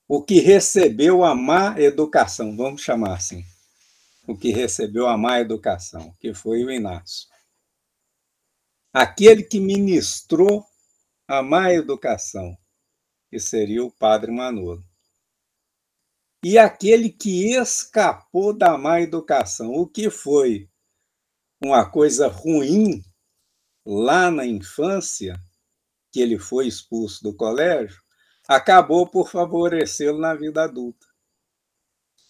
[0.08, 3.44] O que recebeu a má educação, vamos chamar assim.
[4.26, 7.28] O que recebeu a má educação, que foi o Inácio.
[8.92, 10.64] Aquele que ministrou
[11.26, 12.56] a má educação,
[13.30, 14.82] que seria o padre Manolo.
[16.42, 20.70] E aquele que escapou da má educação, o que foi
[21.60, 23.02] uma coisa ruim
[23.84, 25.34] lá na infância,
[26.10, 28.00] que ele foi expulso do colégio,
[28.48, 31.06] acabou por favorecê-lo na vida adulta.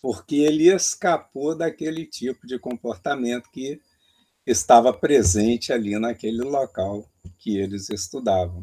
[0.02, 3.80] Porque ele escapou daquele tipo de comportamento que
[4.50, 7.08] estava presente ali naquele local
[7.38, 8.62] que eles estudavam.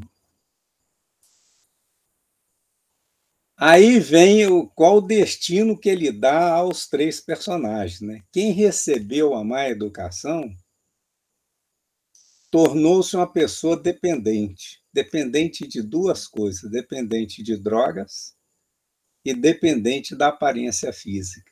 [3.58, 8.02] Aí vem o qual o destino que ele dá aos três personagens.
[8.02, 8.22] Né?
[8.32, 10.54] Quem recebeu a má educação
[12.52, 18.34] tornou-se uma pessoa dependente dependente de duas coisas: dependente de drogas
[19.26, 21.52] e dependente da aparência física.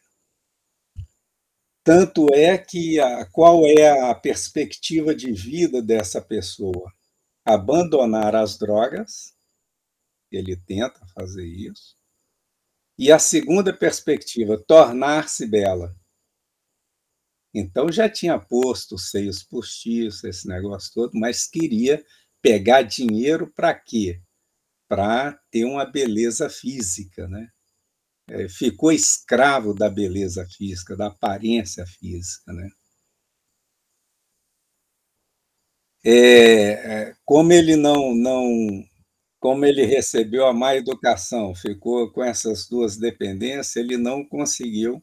[1.84, 6.92] Tanto é que a, qual é a perspectiva de vida dessa pessoa?
[7.46, 9.36] Abandonar as drogas,
[10.32, 11.98] ele tenta fazer isso.
[12.98, 15.94] E a segunda perspectiva, tornar-se bela.
[17.54, 22.04] Então já tinha posto seios postiços, esse negócio todo, mas queria
[22.42, 24.22] pegar dinheiro para quê?
[24.88, 27.53] Para ter uma beleza física, né?
[28.34, 32.68] É, ficou escravo da beleza física, da aparência física, né?
[36.06, 38.44] É, é, como ele não, não,
[39.40, 45.02] como ele recebeu a má educação, ficou com essas duas dependências, ele não conseguiu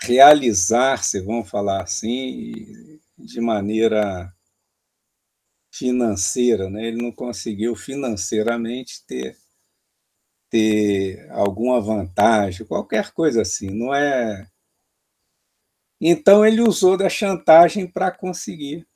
[0.00, 2.52] realizar-se, vamos falar assim,
[3.18, 4.32] de maneira
[5.72, 6.86] financeira, né?
[6.88, 9.36] ele não conseguiu financeiramente ter,
[10.52, 14.46] ter alguma vantagem, qualquer coisa assim, não é.
[15.98, 18.86] Então ele usou da chantagem para conseguir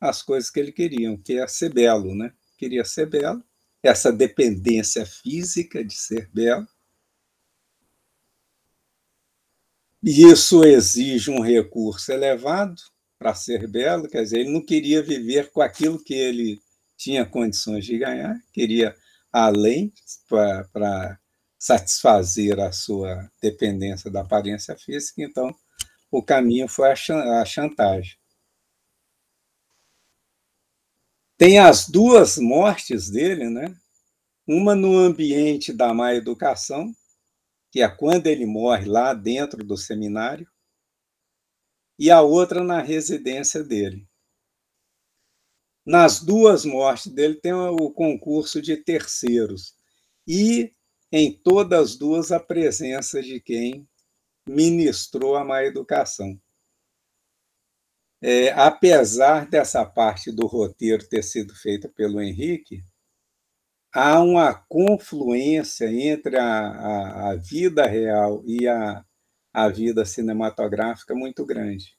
[0.00, 2.32] as coisas que ele queria, que é ser belo, né?
[2.56, 3.44] Queria ser belo,
[3.82, 6.66] essa dependência física de ser belo.
[10.02, 12.80] E isso exige um recurso elevado,
[13.18, 16.60] para ser belo, quer dizer, ele não queria viver com aquilo que ele
[16.96, 18.96] tinha condições de ganhar, queria
[19.32, 19.92] além
[20.28, 21.18] para
[21.58, 25.54] satisfazer a sua dependência da aparência física, então
[26.10, 28.16] o caminho foi a chantagem.
[31.38, 33.74] Tem as duas mortes dele, né?
[34.46, 36.94] Uma no ambiente da má educação,
[37.70, 40.46] que é quando ele morre lá dentro do seminário,
[41.98, 44.06] e a outra na residência dele.
[45.84, 49.74] Nas duas mortes dele tem o concurso de terceiros
[50.26, 50.72] e
[51.10, 53.86] em todas as duas a presença de quem
[54.48, 56.40] ministrou a má educação.
[58.22, 62.80] É, apesar dessa parte do roteiro ter sido feita pelo Henrique,
[63.92, 69.04] há uma confluência entre a, a, a vida real e a,
[69.52, 71.96] a vida cinematográfica muito grande.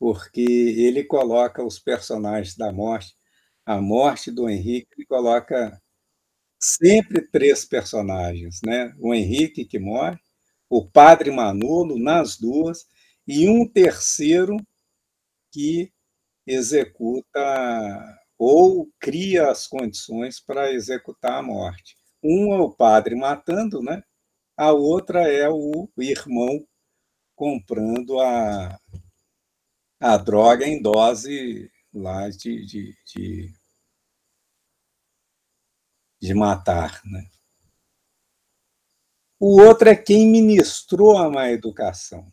[0.00, 3.14] Porque ele coloca os personagens da morte,
[3.66, 5.80] a morte do Henrique, ele coloca
[6.60, 8.94] sempre três personagens, né?
[8.98, 10.18] O Henrique que morre,
[10.70, 12.86] o padre Manolo nas duas
[13.28, 14.56] e um terceiro
[15.52, 15.92] que
[16.46, 21.96] executa ou cria as condições para executar a morte.
[22.22, 24.02] Um é o padre matando, né?
[24.60, 26.62] a outra é o irmão
[27.34, 28.78] comprando a,
[30.00, 33.52] a droga em dose lá de, de, de,
[36.18, 37.02] de matar.
[37.04, 37.30] Né?
[39.38, 42.32] O outro é quem ministrou a má educação.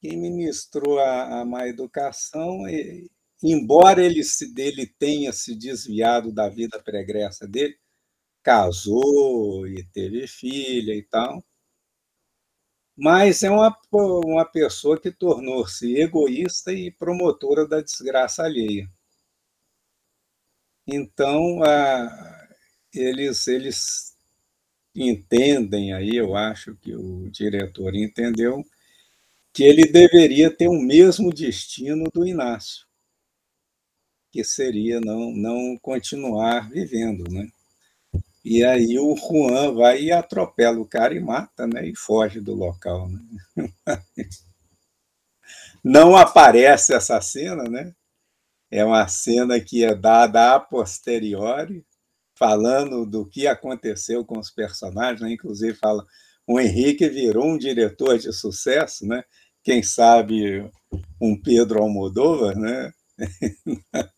[0.00, 2.60] Quem ministrou a, a má educação,
[3.42, 7.76] embora ele, se, dele tenha se desviado da vida pregressa dele,
[8.42, 11.42] casou e teve filha e tal.
[12.96, 18.88] Mas é uma, uma pessoa que tornou-se egoísta e promotora da desgraça alheia.
[20.86, 22.48] Então, a,
[22.94, 24.16] eles, eles
[24.94, 28.64] entendem aí, eu acho que o diretor entendeu,
[29.52, 32.86] que ele deveria ter o mesmo destino do Inácio,
[34.30, 37.48] que seria não, não continuar vivendo, né?
[38.44, 41.86] E aí o Juan vai e atropela o cara e mata, né?
[41.88, 43.08] E foge do local.
[43.08, 43.20] Né?
[45.82, 47.94] Não aparece essa cena, né?
[48.70, 51.84] É uma cena que é dada a posteriori,
[52.34, 55.32] falando do que aconteceu com os personagens, né?
[55.32, 56.04] inclusive fala
[56.46, 59.24] o Henrique virou um diretor de sucesso, né?
[59.62, 60.70] Quem sabe
[61.20, 62.92] um Pedro Almodóvar, né?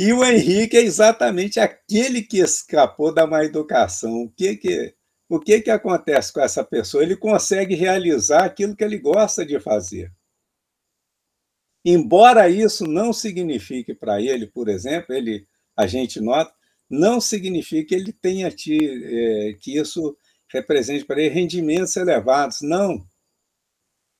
[0.00, 4.22] E o Henrique é exatamente aquele que escapou da má educação.
[4.22, 4.94] O que que,
[5.28, 7.02] o que, que acontece com essa pessoa?
[7.02, 10.14] Ele consegue realizar aquilo que ele gosta de fazer.
[11.84, 16.54] Embora isso não signifique para ele, por exemplo, ele, a gente nota,
[16.88, 20.16] não significa que ele tenha te, é, que isso
[20.48, 23.04] represente para ele rendimentos elevados, não.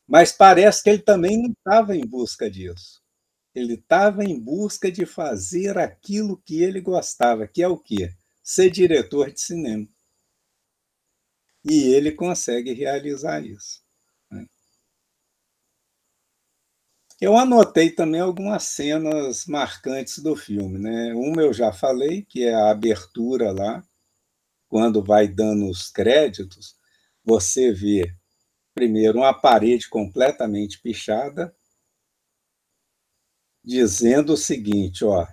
[0.08, 3.00] Mas parece que ele também não estava em busca disso.
[3.54, 8.14] Ele estava em busca de fazer aquilo que ele gostava, que é o quê?
[8.42, 9.88] Ser diretor de cinema.
[11.64, 13.82] E ele consegue realizar isso.
[14.30, 14.46] Né?
[17.20, 21.12] Eu anotei também algumas cenas marcantes do filme, né?
[21.14, 23.82] Uma eu já falei, que é a abertura lá,
[24.68, 26.76] quando vai dando os créditos,
[27.24, 28.14] você vê
[28.74, 31.54] primeiro uma parede completamente pichada,
[33.68, 35.26] dizendo o seguinte, ó,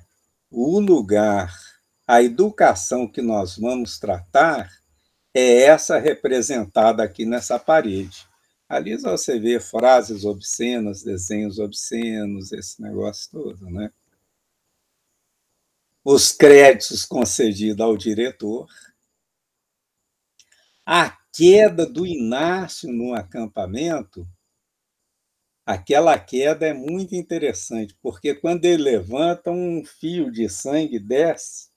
[0.51, 1.57] o lugar,
[2.05, 4.69] a educação que nós vamos tratar
[5.33, 8.27] é essa representada aqui nessa parede.
[8.67, 13.89] Ali você vê frases obscenas, desenhos obscenos, esse negócio todo, né?
[16.03, 18.67] Os créditos concedidos ao diretor,
[20.85, 24.27] a queda do Inácio no acampamento,
[25.65, 31.73] aquela queda é muito interessante, porque quando ele levanta, um fio de sangue desce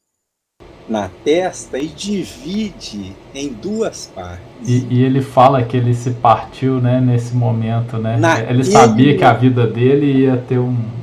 [0.89, 4.47] na testa e divide em duas partes.
[4.66, 8.16] E, e, ele fala que ele se partiu né, nesse momento, né?
[8.16, 8.51] Naquele...
[8.51, 10.97] Ele sabia que a vida dele ia ter um, um,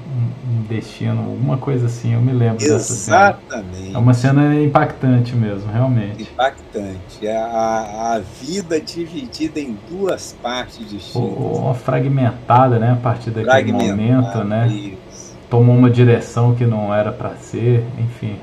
[0.66, 2.78] destino, alguma coisa assim, eu me lembro Exatamente.
[2.78, 3.39] dessa cena.
[3.47, 3.95] Exatamente.
[3.95, 6.24] É uma cena impactante mesmo, realmente.
[6.24, 7.26] Impactante.
[7.26, 11.38] É a, a vida dividida em duas partes distintas.
[11.38, 12.91] Uma fragmentada, né?
[12.91, 14.68] A partir daquele momento, né?
[14.68, 15.36] Isso.
[15.49, 18.38] Tomou uma direção que não era para ser, enfim.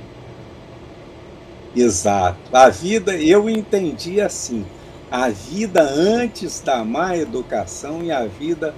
[1.74, 2.38] Exato.
[2.52, 4.64] A vida, eu entendi assim,
[5.10, 8.74] a vida antes da má educação e a vida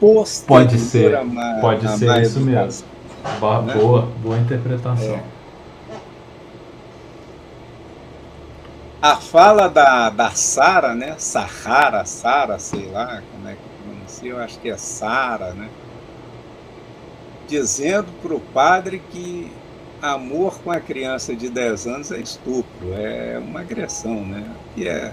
[0.00, 2.86] posterior pode ser, má, pode ser isso mesmo.
[3.40, 3.74] Boa, né?
[3.74, 5.14] boa, boa interpretação.
[5.14, 5.36] É.
[9.00, 11.14] A fala da, da Sara, né?
[11.18, 15.68] Sahara, Sara, sei lá como é que pronuncia, eu acho que é Sara, né?
[17.46, 19.52] Dizendo para o padre que
[20.00, 24.44] amor com a criança de 10 anos é estupro, é uma agressão, né?
[24.74, 25.12] Que é,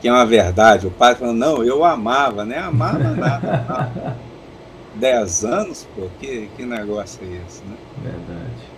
[0.00, 0.86] que é uma verdade.
[0.86, 2.58] O pai falando, não, eu amava, né?
[2.58, 3.64] Amava nada.
[3.68, 4.16] Amava.
[4.94, 7.76] 10 anos, pô, que, que negócio é esse, né?
[8.02, 8.70] Verdade.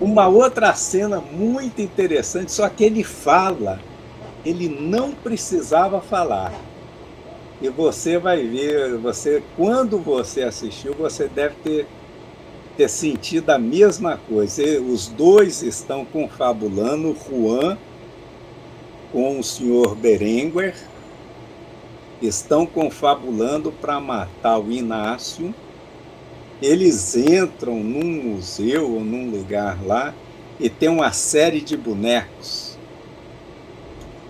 [0.00, 3.80] Uma outra cena muito interessante, só que ele fala,
[4.44, 6.52] ele não precisava falar.
[7.60, 11.86] E você vai ver, você quando você assistiu, você deve ter
[12.76, 14.62] ter sentido a mesma coisa.
[14.80, 17.76] Os dois estão confabulando, Juan
[19.12, 20.74] com o senhor Berenguer,
[22.20, 25.54] estão confabulando para matar o Inácio.
[26.60, 30.14] Eles entram num museu ou num lugar lá
[30.58, 32.78] e tem uma série de bonecos.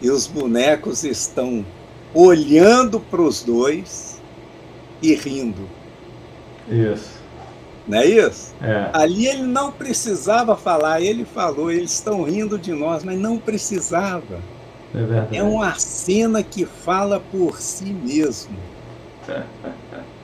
[0.00, 1.66] E os bonecos estão
[2.14, 4.20] olhando para os dois
[5.02, 5.68] e rindo.
[6.68, 7.20] Isso.
[7.86, 8.54] Não é isso?
[8.62, 8.88] É.
[8.92, 14.40] Ali ele não precisava falar, ele falou, eles estão rindo de nós, mas não precisava.
[14.94, 15.36] É verdade.
[15.36, 18.56] É uma cena que fala por si mesmo.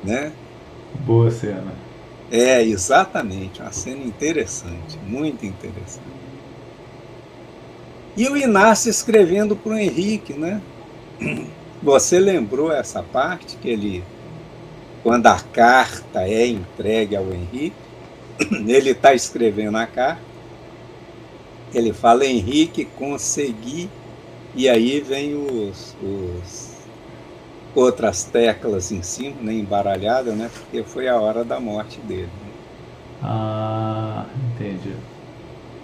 [0.03, 0.33] né?
[1.01, 1.73] Boa cena.
[2.31, 6.03] É, exatamente, uma cena interessante, muito interessante.
[8.17, 10.61] E o Inácio escrevendo para o Henrique, né?
[11.83, 14.03] Você lembrou essa parte que ele
[15.07, 17.77] quando a carta é entregue ao Henrique,
[18.67, 20.21] ele está escrevendo a carta,
[21.73, 23.89] ele fala, Henrique, consegui,
[24.57, 26.77] e aí vem os, os
[27.75, 32.31] outras teclas em cima, né, embaralhadas, né, porque foi a hora da morte dele.
[33.23, 34.95] Ah, entendi.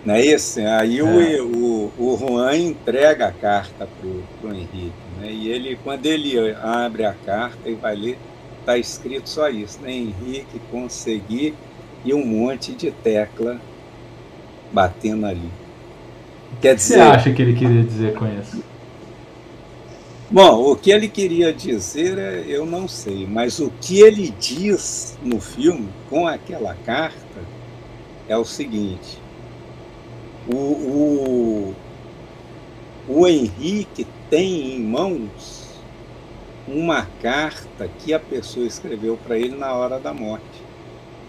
[0.04, 0.58] Não é isso?
[0.60, 1.02] Aí é.
[1.02, 6.54] O, o, o Juan entrega a carta para o Henrique, né, e ele, quando ele
[6.54, 8.18] abre a carta e vai ler,
[8.62, 9.92] está escrito só isso, né?
[9.92, 11.54] Henrique, conseguir
[12.04, 13.60] e um monte de tecla
[14.72, 15.50] batendo ali.
[16.60, 18.62] Quer dizer, o que você acha que ele queria dizer com isso?
[20.30, 25.18] Bom, o que ele queria dizer é, eu não sei, mas o que ele diz
[25.22, 27.40] no filme com aquela carta
[28.26, 29.18] é o seguinte:
[30.50, 31.74] o, o,
[33.08, 35.62] o Henrique tem em mãos
[36.66, 40.62] uma carta que a pessoa escreveu para ele na hora da morte.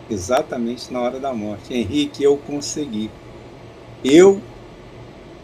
[0.09, 1.74] Exatamente na hora da morte.
[1.74, 3.09] Henrique, eu consegui.
[4.03, 4.41] Eu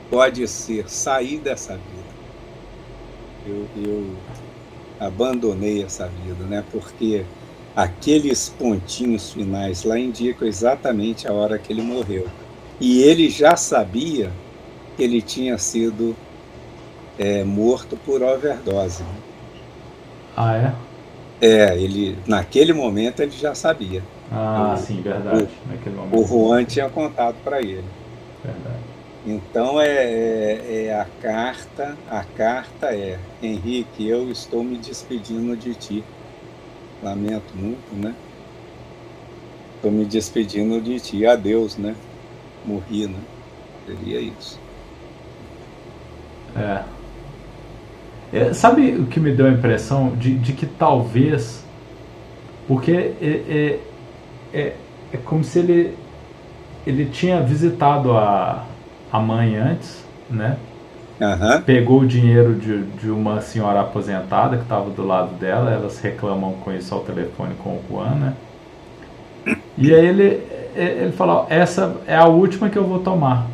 [0.09, 2.09] pode ser sair dessa vida.
[3.45, 4.15] Eu, eu
[4.99, 6.63] abandonei essa vida, né?
[6.71, 7.23] Porque
[7.75, 12.27] aqueles pontinhos finais lá indicam exatamente a hora que ele morreu.
[12.79, 14.31] E ele já sabia
[14.95, 16.15] que ele tinha sido
[17.17, 19.03] é, morto por overdose.
[20.35, 20.73] Ah, é?
[21.41, 24.03] É, ele, naquele momento ele já sabia.
[24.31, 25.43] Ah, o, sim, verdade.
[25.43, 26.19] O, naquele momento.
[26.19, 27.83] o Juan tinha contado para ele.
[28.43, 28.79] Verdade.
[29.25, 35.75] Então é, é, é, a carta, a carta é Henrique, eu estou me despedindo de
[35.75, 36.03] ti.
[37.03, 38.15] lamento muito, né?
[39.75, 41.95] Estou me despedindo de ti, adeus, né?
[42.65, 43.19] Morri, né?
[43.85, 44.59] Seria isso.
[46.55, 46.83] É.
[48.33, 48.53] é.
[48.53, 50.15] Sabe o que me deu a impressão?
[50.15, 51.63] De, de que talvez.
[52.67, 53.79] Porque é, é,
[54.53, 54.75] é,
[55.13, 55.97] é como se ele,
[56.85, 58.65] ele tinha visitado a,
[59.11, 60.57] a mãe antes, né?
[61.19, 61.61] Uhum.
[61.61, 66.53] Pegou o dinheiro de, de uma senhora aposentada que estava do lado dela, elas reclamam
[66.53, 68.33] com isso ao telefone com o Juan, né?
[69.77, 70.43] E aí ele,
[70.75, 73.47] ele falou, essa é a última que eu vou tomar.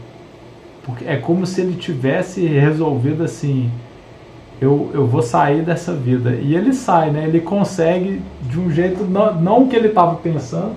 [0.83, 3.71] Porque é como se ele tivesse resolvido assim,
[4.61, 6.35] eu, eu vou sair dessa vida.
[6.35, 7.25] E ele sai, né?
[7.27, 10.73] Ele consegue de um jeito, não, não que ele estava pensando,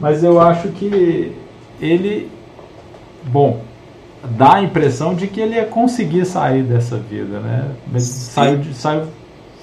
[0.00, 1.32] mas eu acho que
[1.80, 2.30] ele,
[3.24, 3.60] bom,
[4.24, 7.70] dá a impressão de que ele ia conseguir sair dessa vida, né?
[7.90, 9.08] Mas saiu, saiu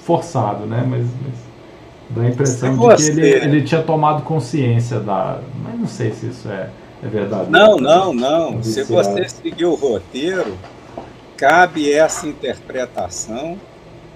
[0.02, 0.84] forçado, né?
[0.86, 1.34] Mas, mas
[2.10, 5.40] dá a impressão de que ele, ele tinha tomado consciência da.
[5.62, 6.68] Mas não sei se isso é,
[7.02, 7.50] é verdade.
[7.50, 8.62] Não, não, não.
[8.62, 10.56] Se você seguir o roteiro,
[11.36, 13.58] cabe essa interpretação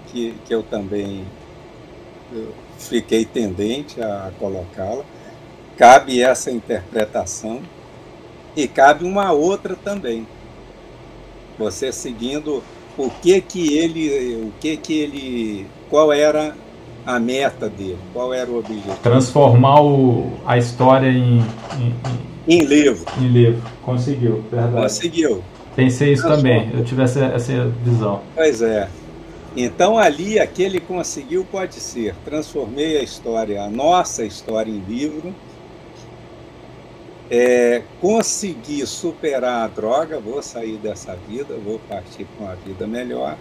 [0.08, 1.24] que, que eu também
[2.32, 5.04] eu fiquei tendente a colocá-la.
[5.76, 7.60] Cabe essa interpretação
[8.56, 10.26] e cabe uma outra também.
[11.58, 12.62] Você seguindo
[12.96, 16.56] o que que ele, o que que ele, qual era
[17.06, 18.96] a meta dele, qual era o objetivo?
[19.02, 21.40] Transformar o, a história em,
[21.78, 21.94] em,
[22.48, 23.04] em, em livro.
[23.20, 24.82] Em livro, conseguiu, verdade.
[24.82, 25.44] Conseguiu.
[25.76, 28.20] Pensei isso também, eu tive essa, essa visão.
[28.34, 28.88] Pois é.
[29.56, 35.34] Então ali aquele conseguiu pode ser, transformei a história, a nossa história em livro
[37.30, 43.36] é, conseguir superar a droga, vou sair dessa vida, vou partir para uma vida melhor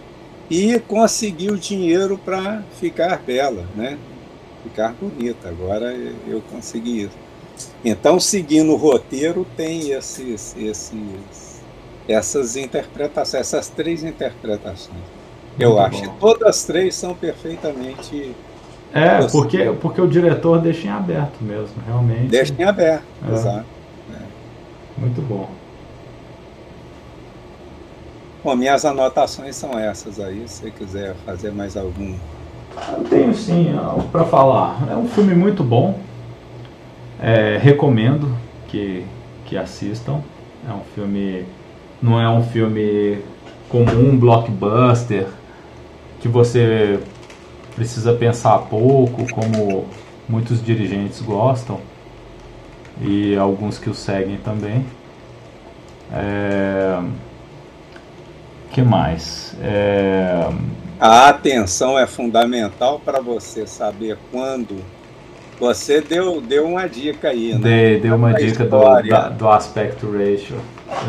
[0.50, 3.98] e conseguir o dinheiro para ficar bela, né?
[4.62, 5.48] Ficar bonita.
[5.48, 5.94] Agora
[6.26, 7.16] eu consegui isso.
[7.84, 11.62] Então, seguindo o roteiro, tem esses, esses,
[12.08, 14.98] essas interpretações, essas três interpretações.
[15.58, 18.34] Eu Muito acho que todas as três são perfeitamente
[18.92, 22.28] é, porque, porque o diretor deixa em aberto mesmo, realmente.
[22.28, 23.32] Deixa em aberto, é.
[23.32, 23.73] exato.
[24.96, 25.48] Muito bom.
[28.42, 30.42] Bom, minhas anotações são essas aí.
[30.46, 32.14] Se você quiser fazer mais algum.
[32.96, 33.74] Eu tenho sim
[34.12, 34.86] para falar.
[34.90, 35.98] É um filme muito bom.
[37.20, 38.36] É, recomendo
[38.68, 39.04] que,
[39.46, 40.20] que assistam.
[40.68, 41.46] É um filme.
[42.02, 43.18] Não é um filme
[43.68, 45.26] comum, blockbuster,
[46.20, 47.00] que você
[47.74, 49.86] precisa pensar pouco, como
[50.28, 51.80] muitos dirigentes gostam
[53.00, 54.84] e alguns que o seguem também.
[56.12, 57.00] É...
[58.70, 59.56] que mais?
[59.62, 60.48] É...
[61.00, 64.76] A atenção é fundamental para você saber quando.
[65.58, 67.60] Você deu, deu uma dica aí, né?
[67.60, 70.56] Dei, deu uma dica do, da, do aspecto ratio.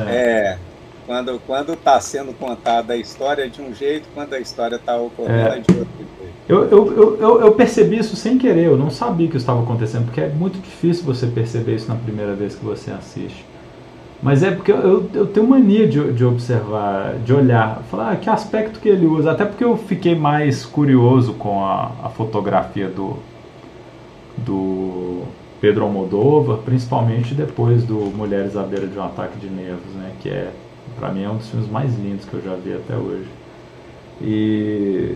[0.08, 0.16] É.
[0.16, 0.58] é
[1.06, 5.50] quando quando está sendo contada a história de um jeito, quando a história está ocorrendo
[5.50, 5.60] é.
[5.60, 6.05] de outro.
[6.48, 10.06] Eu, eu, eu, eu, percebi isso sem querer, eu não sabia que isso estava acontecendo,
[10.06, 13.44] porque é muito difícil você perceber isso na primeira vez que você assiste.
[14.22, 18.30] Mas é porque eu, eu tenho mania de, de observar, de olhar, falar ah, que
[18.30, 23.18] aspecto que ele usa, até porque eu fiquei mais curioso com a, a fotografia do,
[24.38, 25.24] do
[25.60, 30.30] Pedro Almodóvar, principalmente depois do Mulheres à beira de um ataque de nervos, né, que
[30.30, 30.52] é,
[31.00, 33.28] para mim, é um dos filmes mais lindos que eu já vi até hoje.
[34.22, 35.16] E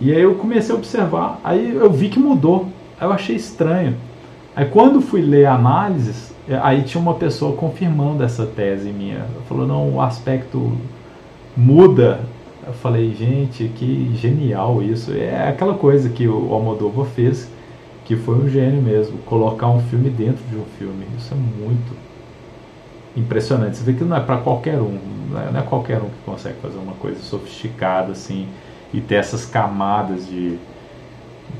[0.00, 2.68] e aí eu comecei a observar, aí eu vi que mudou.
[3.00, 3.96] Aí eu achei estranho.
[4.54, 9.24] Aí quando fui ler análises, é, aí tinha uma pessoa confirmando essa tese minha.
[9.48, 10.72] Falou, não, o aspecto
[11.56, 12.20] muda.
[12.66, 15.12] Eu falei, gente, que genial isso.
[15.12, 17.50] É aquela coisa que o Almodóvar fez,
[18.04, 21.06] que foi um gênio mesmo, colocar um filme dentro de um filme.
[21.16, 21.96] Isso é muito
[23.16, 23.76] impressionante.
[23.76, 24.98] Você vê que não é para qualquer um,
[25.30, 28.46] não é qualquer um que consegue fazer uma coisa sofisticada assim
[28.96, 30.56] e ter essas camadas de,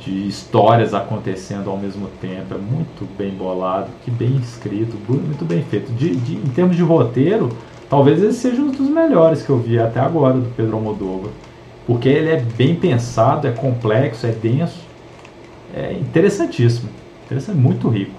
[0.01, 2.55] de histórias acontecendo ao mesmo tempo.
[2.55, 5.93] É muito bem bolado, que bem escrito, muito bem feito.
[5.93, 7.51] De, de, em termos de roteiro,
[7.91, 11.31] talvez esse seja um dos melhores que eu vi até agora do Pedro Almodóvar.
[11.87, 14.81] Porque ele é bem pensado, é complexo, é denso,
[15.75, 16.89] é interessantíssimo.
[17.27, 18.15] Interessante, muito rico.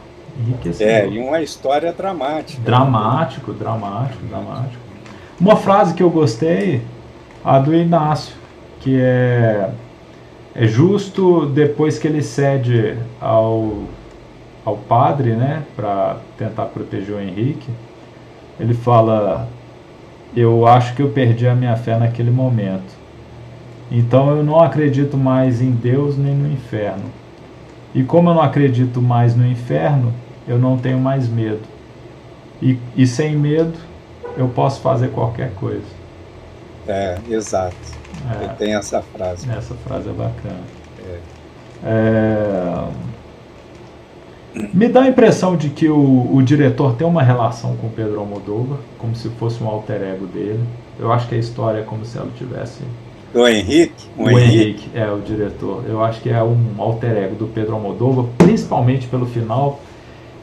[0.79, 2.61] É, e uma história dramática.
[2.61, 4.83] Dramático, dramático, dramático.
[5.41, 6.83] Uma frase que eu gostei,
[7.43, 8.35] a do Inácio,
[8.79, 9.69] que é,
[10.55, 13.83] é justo depois que ele cede ao,
[14.65, 17.69] ao padre, né, para tentar proteger o Henrique,
[18.59, 19.47] ele fala:
[20.35, 22.95] Eu acho que eu perdi a minha fé naquele momento.
[23.91, 27.05] Então eu não acredito mais em Deus nem no inferno.
[27.95, 30.13] E como eu não acredito mais no inferno,
[30.47, 31.61] eu não tenho mais medo.
[32.61, 33.77] E, e sem medo,
[34.37, 35.85] eu posso fazer qualquer coisa.
[36.87, 37.75] É, exato.
[38.41, 39.49] É, tem essa frase.
[39.49, 40.59] Essa frase é bacana.
[41.07, 41.19] É.
[41.83, 42.83] É...
[44.73, 48.79] Me dá a impressão de que o, o diretor tem uma relação com Pedro Almodóvar,
[48.97, 50.63] como se fosse um alter ego dele.
[50.99, 52.81] Eu acho que a história é como se ela tivesse.
[53.31, 54.07] Do Henrique?
[54.17, 54.55] O, o Henrique.
[54.55, 55.83] Henrique é o diretor.
[55.87, 59.79] Eu acho que é um alter ego do Pedro Almodóvar, principalmente pelo final,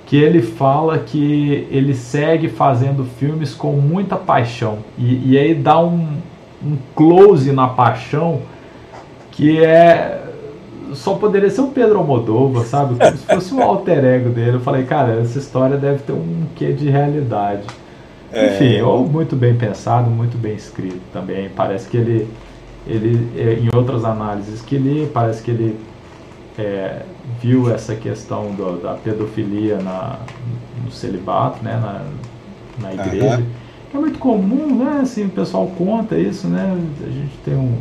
[0.07, 4.79] que ele fala que ele segue fazendo filmes com muita paixão.
[4.97, 6.19] E, e aí dá um,
[6.65, 8.43] um close na paixão
[9.31, 10.23] que é
[10.95, 12.95] só poderia ser o Pedro Almodóvar, sabe?
[12.97, 14.57] Como se fosse um alter ego dele.
[14.57, 17.67] Eu falei, cara, essa história deve ter um quê de realidade.
[18.33, 18.55] É...
[18.55, 21.49] Enfim, ou muito bem pensado, muito bem escrito também.
[21.49, 22.29] Parece que ele,
[22.87, 25.79] ele é, em outras análises que li, parece que ele
[26.59, 27.03] é,
[27.41, 30.19] viu essa questão do, da pedofilia na,
[30.85, 32.03] no celibato, né, na,
[32.81, 33.39] na igreja.
[33.39, 33.64] Uhum.
[33.95, 35.01] É muito comum, né?
[35.03, 36.77] Assim, o pessoal conta isso, né?
[37.07, 37.79] A gente tem um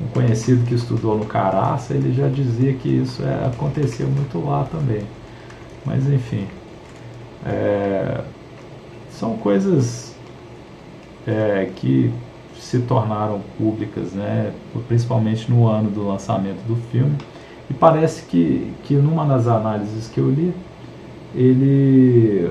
[0.00, 4.64] um conhecido que estudou no Caraça, ele já dizia que isso é, acontecia muito lá
[4.64, 5.02] também.
[5.84, 6.46] Mas enfim,
[7.44, 8.22] é,
[9.10, 10.14] são coisas
[11.26, 12.12] é, que
[12.58, 14.52] se tornaram públicas, né,
[14.88, 17.16] principalmente no ano do lançamento do filme.
[17.70, 20.54] E parece que, que numa das análises que eu li,
[21.34, 22.50] ele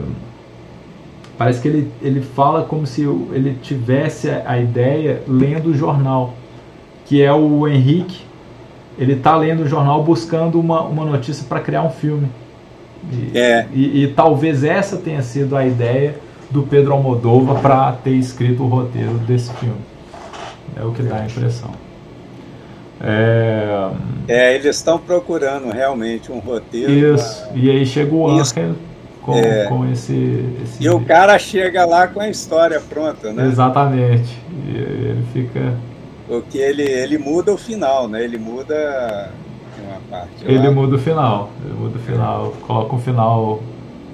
[1.37, 6.33] parece que ele, ele fala como se ele tivesse a ideia lendo o jornal
[7.05, 8.21] que é o Henrique.
[8.97, 12.27] Ele está lendo o jornal buscando uma, uma notícia para criar um filme.
[13.11, 13.67] E, é.
[13.71, 16.15] E, e, talvez essa tenha sido a ideia
[16.49, 19.81] do Pedro Almodóvar para ter escrito o roteiro desse filme.
[20.75, 21.71] É o que dá a impressão.
[23.01, 23.89] É,
[24.27, 26.91] é eles estão procurando realmente um roteiro.
[26.91, 27.57] Isso, pra...
[27.57, 28.71] e aí chega o Anker
[29.25, 29.65] com, é.
[29.65, 33.47] com esse, esse, E o cara chega lá com a história pronta, né?
[33.47, 34.37] Exatamente.
[34.67, 35.73] E ele fica
[36.27, 38.23] porque ele, ele muda o final, né?
[38.23, 39.31] Ele muda
[39.79, 40.43] uma parte.
[40.43, 40.71] Ele lá.
[40.71, 41.49] muda o final.
[41.63, 42.53] Ele muda o final.
[42.65, 43.63] Coloca um final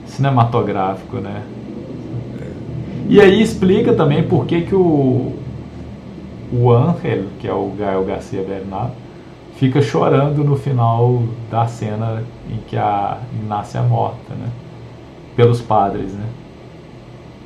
[0.05, 1.41] cinematográfico, né?
[3.07, 5.34] E aí explica também por que, que o,
[6.53, 8.93] o Angel, que é o Gael Garcia Bernardo,
[9.55, 14.47] fica chorando no final da cena em que a Inácia é morta, né?
[15.36, 16.26] Pelos padres, né?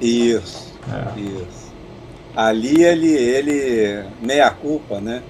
[0.01, 0.73] Isso.
[0.91, 1.19] É.
[1.19, 1.73] Isso.
[2.35, 5.21] Ali ele, ele meia culpa, né?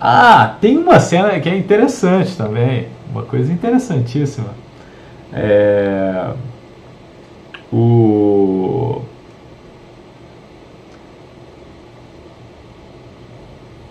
[0.00, 4.50] Ah, tem uma cena que é interessante também, uma coisa interessantíssima.
[5.32, 6.30] É,
[7.72, 9.02] o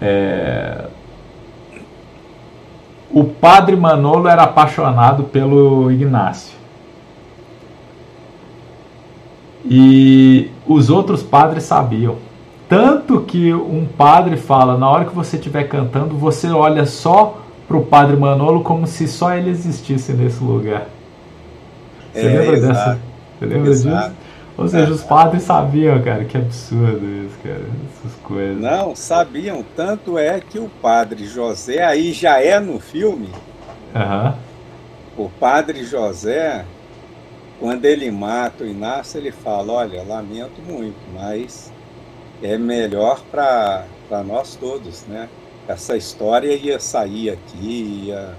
[0.01, 0.85] é,
[3.11, 6.62] o padre Manolo era apaixonado pelo Ignácio.
[9.75, 12.17] E os outros padres sabiam.
[12.69, 17.77] Tanto que um padre fala: na hora que você estiver cantando, você olha só para
[17.77, 20.85] o padre Manolo como se só ele existisse nesse lugar.
[22.13, 22.99] Você é, lembra exato, dessa?
[23.39, 24.09] Você lembra exato.
[24.09, 24.23] disso?
[24.55, 27.65] Ou seja, os padres sabiam, cara, que absurdo isso, cara,
[27.97, 28.61] essas coisas.
[28.61, 29.65] Não, sabiam.
[29.75, 33.29] Tanto é que o padre José, aí já é no filme.
[33.95, 34.33] Uhum.
[35.17, 36.63] O padre José,
[37.63, 41.71] quando ele mata o Inácio, ele fala: Olha, lamento muito, mas
[42.41, 43.85] é melhor para
[44.27, 45.29] nós todos, né?
[45.65, 48.31] Essa história ia sair aqui, ia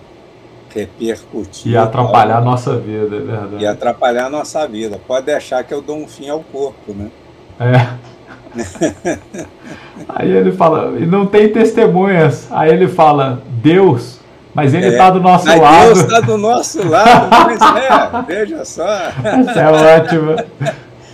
[0.68, 1.72] repercutir.
[1.72, 3.62] Ia atrapalhar a nossa vida, é verdade.
[3.62, 5.00] Ia atrapalhar a nossa vida.
[5.06, 7.10] Pode deixar que eu dou um fim ao corpo, né?
[7.58, 8.04] É.
[10.06, 12.46] Aí ele fala, e não tem testemunhas.
[12.52, 14.20] Aí ele fala, Deus
[14.54, 15.84] mas ele está é, do nosso mas lado.
[15.86, 18.86] Deus está do nosso lado, mas é, veja só.
[18.86, 20.36] Essa é ótima.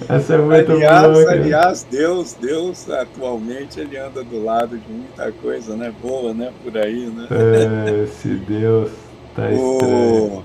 [0.07, 1.31] Essa é muito aliás, boa.
[1.31, 5.93] Aliás, Deus, Deus atualmente ele anda do lado de muita coisa, né?
[6.03, 6.53] Boa, né?
[6.63, 7.29] Por aí, né?
[7.31, 8.91] É, esse Deus
[9.35, 9.73] tá o...
[9.73, 10.45] estranho.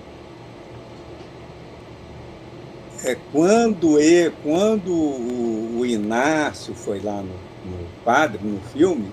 [3.03, 9.11] É quando e quando o, o Inácio foi lá no, no padre no filme,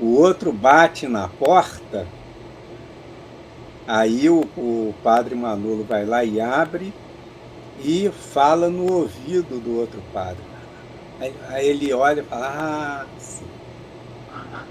[0.00, 2.06] o outro bate na porta
[3.86, 6.92] Aí o, o padre Manolo vai lá e abre
[7.84, 10.42] e fala no ouvido do outro padre.
[11.20, 13.44] Aí, aí ele olha e fala, ah, sim.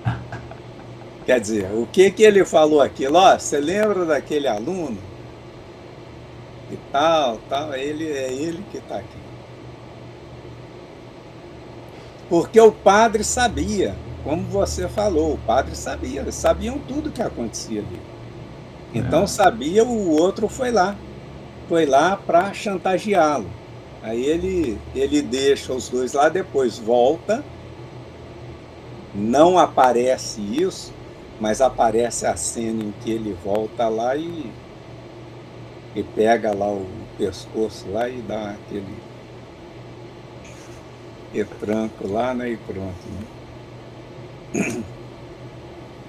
[1.26, 3.20] Quer dizer, o que, que ele falou aquilo?
[3.38, 4.98] Você lembra daquele aluno?
[6.72, 9.22] E tal, tal, ele, é ele que está aqui.
[12.30, 13.94] Porque o padre sabia,
[14.24, 18.11] como você falou, o padre sabia, eles sabiam tudo que acontecia ali.
[18.94, 19.28] Então É.
[19.28, 20.96] sabia, o outro foi lá.
[21.68, 23.50] Foi lá para chantageá-lo.
[24.04, 27.44] Aí ele, ele deixa os dois lá, depois volta.
[29.14, 30.92] Não aparece isso,
[31.40, 34.52] mas aparece a cena em que ele volta lá e,
[35.96, 36.86] e pega lá o
[37.18, 39.04] pescoço lá e dá aquele
[41.34, 42.52] retranco lá, né?
[42.52, 43.08] E pronto.
[43.08, 43.28] né?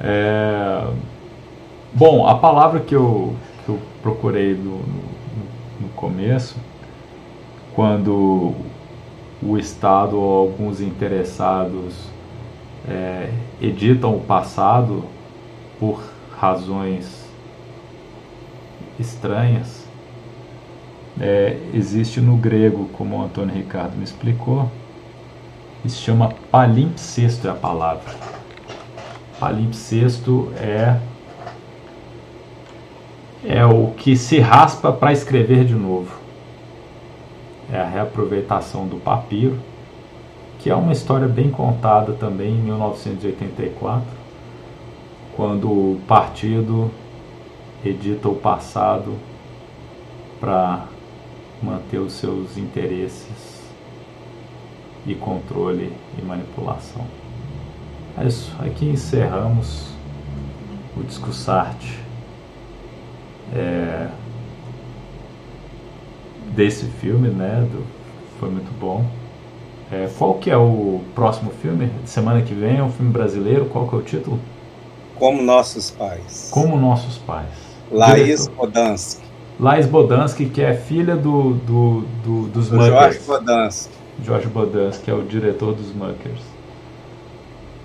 [0.01, 1.12] É,
[1.95, 3.36] Bom, a palavra que eu,
[3.66, 5.03] que eu procurei no, no,
[5.82, 6.57] no começo,
[7.74, 8.55] quando
[9.43, 11.95] o Estado ou alguns interessados
[12.88, 13.30] é,
[13.61, 15.05] editam o passado
[15.78, 16.03] por
[16.34, 17.26] razões
[18.99, 19.86] estranhas,
[21.20, 24.70] é, existe no grego, como o Antônio Ricardo me explicou,
[25.84, 28.14] se chama palimpsesto é a palavra.
[29.38, 30.97] Palimpsesto é
[33.45, 36.20] é o que se raspa para escrever de novo.
[37.72, 39.59] É a reaproveitação do papiro,
[40.59, 44.07] que é uma história bem contada também em 1984,
[45.34, 46.90] quando o partido
[47.84, 49.14] edita o passado
[50.38, 50.84] para
[51.62, 53.62] manter os seus interesses
[55.07, 57.05] e controle e manipulação.
[58.16, 59.88] É isso, aqui encerramos
[60.97, 62.02] o Discussarte
[63.55, 64.09] é,
[66.55, 67.67] desse filme, né?
[67.71, 67.85] Do,
[68.39, 69.05] foi muito bom.
[69.91, 71.91] É, qual que é o próximo filme?
[72.07, 73.67] Semana que vem é um filme brasileiro.
[73.67, 74.39] Qual que é o título?
[75.19, 76.49] Como nossos pais.
[76.51, 77.49] Como Nossos Pais.
[77.91, 79.23] Laís Diretor- Podansky.
[79.61, 83.27] Laís Bodansky, que é filha do, do, do- dos do Jorge Muckers.
[83.27, 83.95] Podansky.
[84.25, 86.41] Jorge Bodansky, que é o diretor dos Muckers.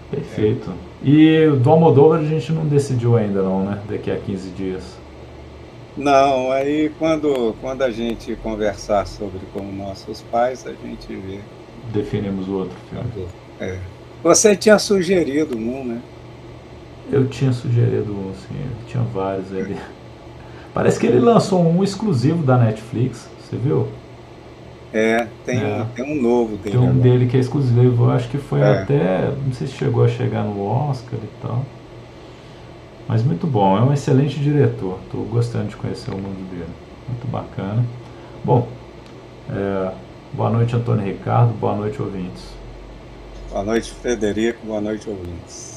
[0.09, 0.72] Perfeito.
[1.03, 3.80] E do Almodóvar a gente não decidiu ainda não, né?
[3.88, 4.96] Daqui a 15 dias.
[5.97, 11.39] Não, aí quando, quando a gente conversar sobre como nossos pais, a gente vê.
[11.91, 13.27] Definimos o outro filme.
[13.59, 13.77] É.
[14.23, 16.01] Você tinha sugerido um, né?
[17.11, 18.55] Eu tinha sugerido um, sim.
[18.87, 19.77] Tinha vários ali.
[20.73, 23.27] Parece que ele lançou um exclusivo da Netflix.
[23.39, 23.87] Você viu?
[24.93, 25.81] É, tem, É.
[25.81, 26.71] Um, tem um novo dele.
[26.71, 26.99] Tem um agora.
[27.01, 28.05] dele que é exclusivo.
[28.05, 28.81] Eu acho que foi É.
[28.81, 29.31] até.
[29.45, 31.65] Não sei se chegou a chegar no Oscar e tal.
[33.07, 33.77] Mas muito bom.
[33.77, 34.99] É um excelente diretor.
[35.05, 36.69] Estou gostando de conhecer o mundo dele.
[37.07, 37.85] Muito bacana.
[38.43, 38.67] Bom,
[39.49, 39.91] é,
[40.33, 41.53] boa noite, Antônio Ricardo.
[41.53, 42.51] Boa noite, ouvintes.
[43.49, 44.65] Boa noite, Frederico.
[44.65, 45.76] Boa noite, ouvintes.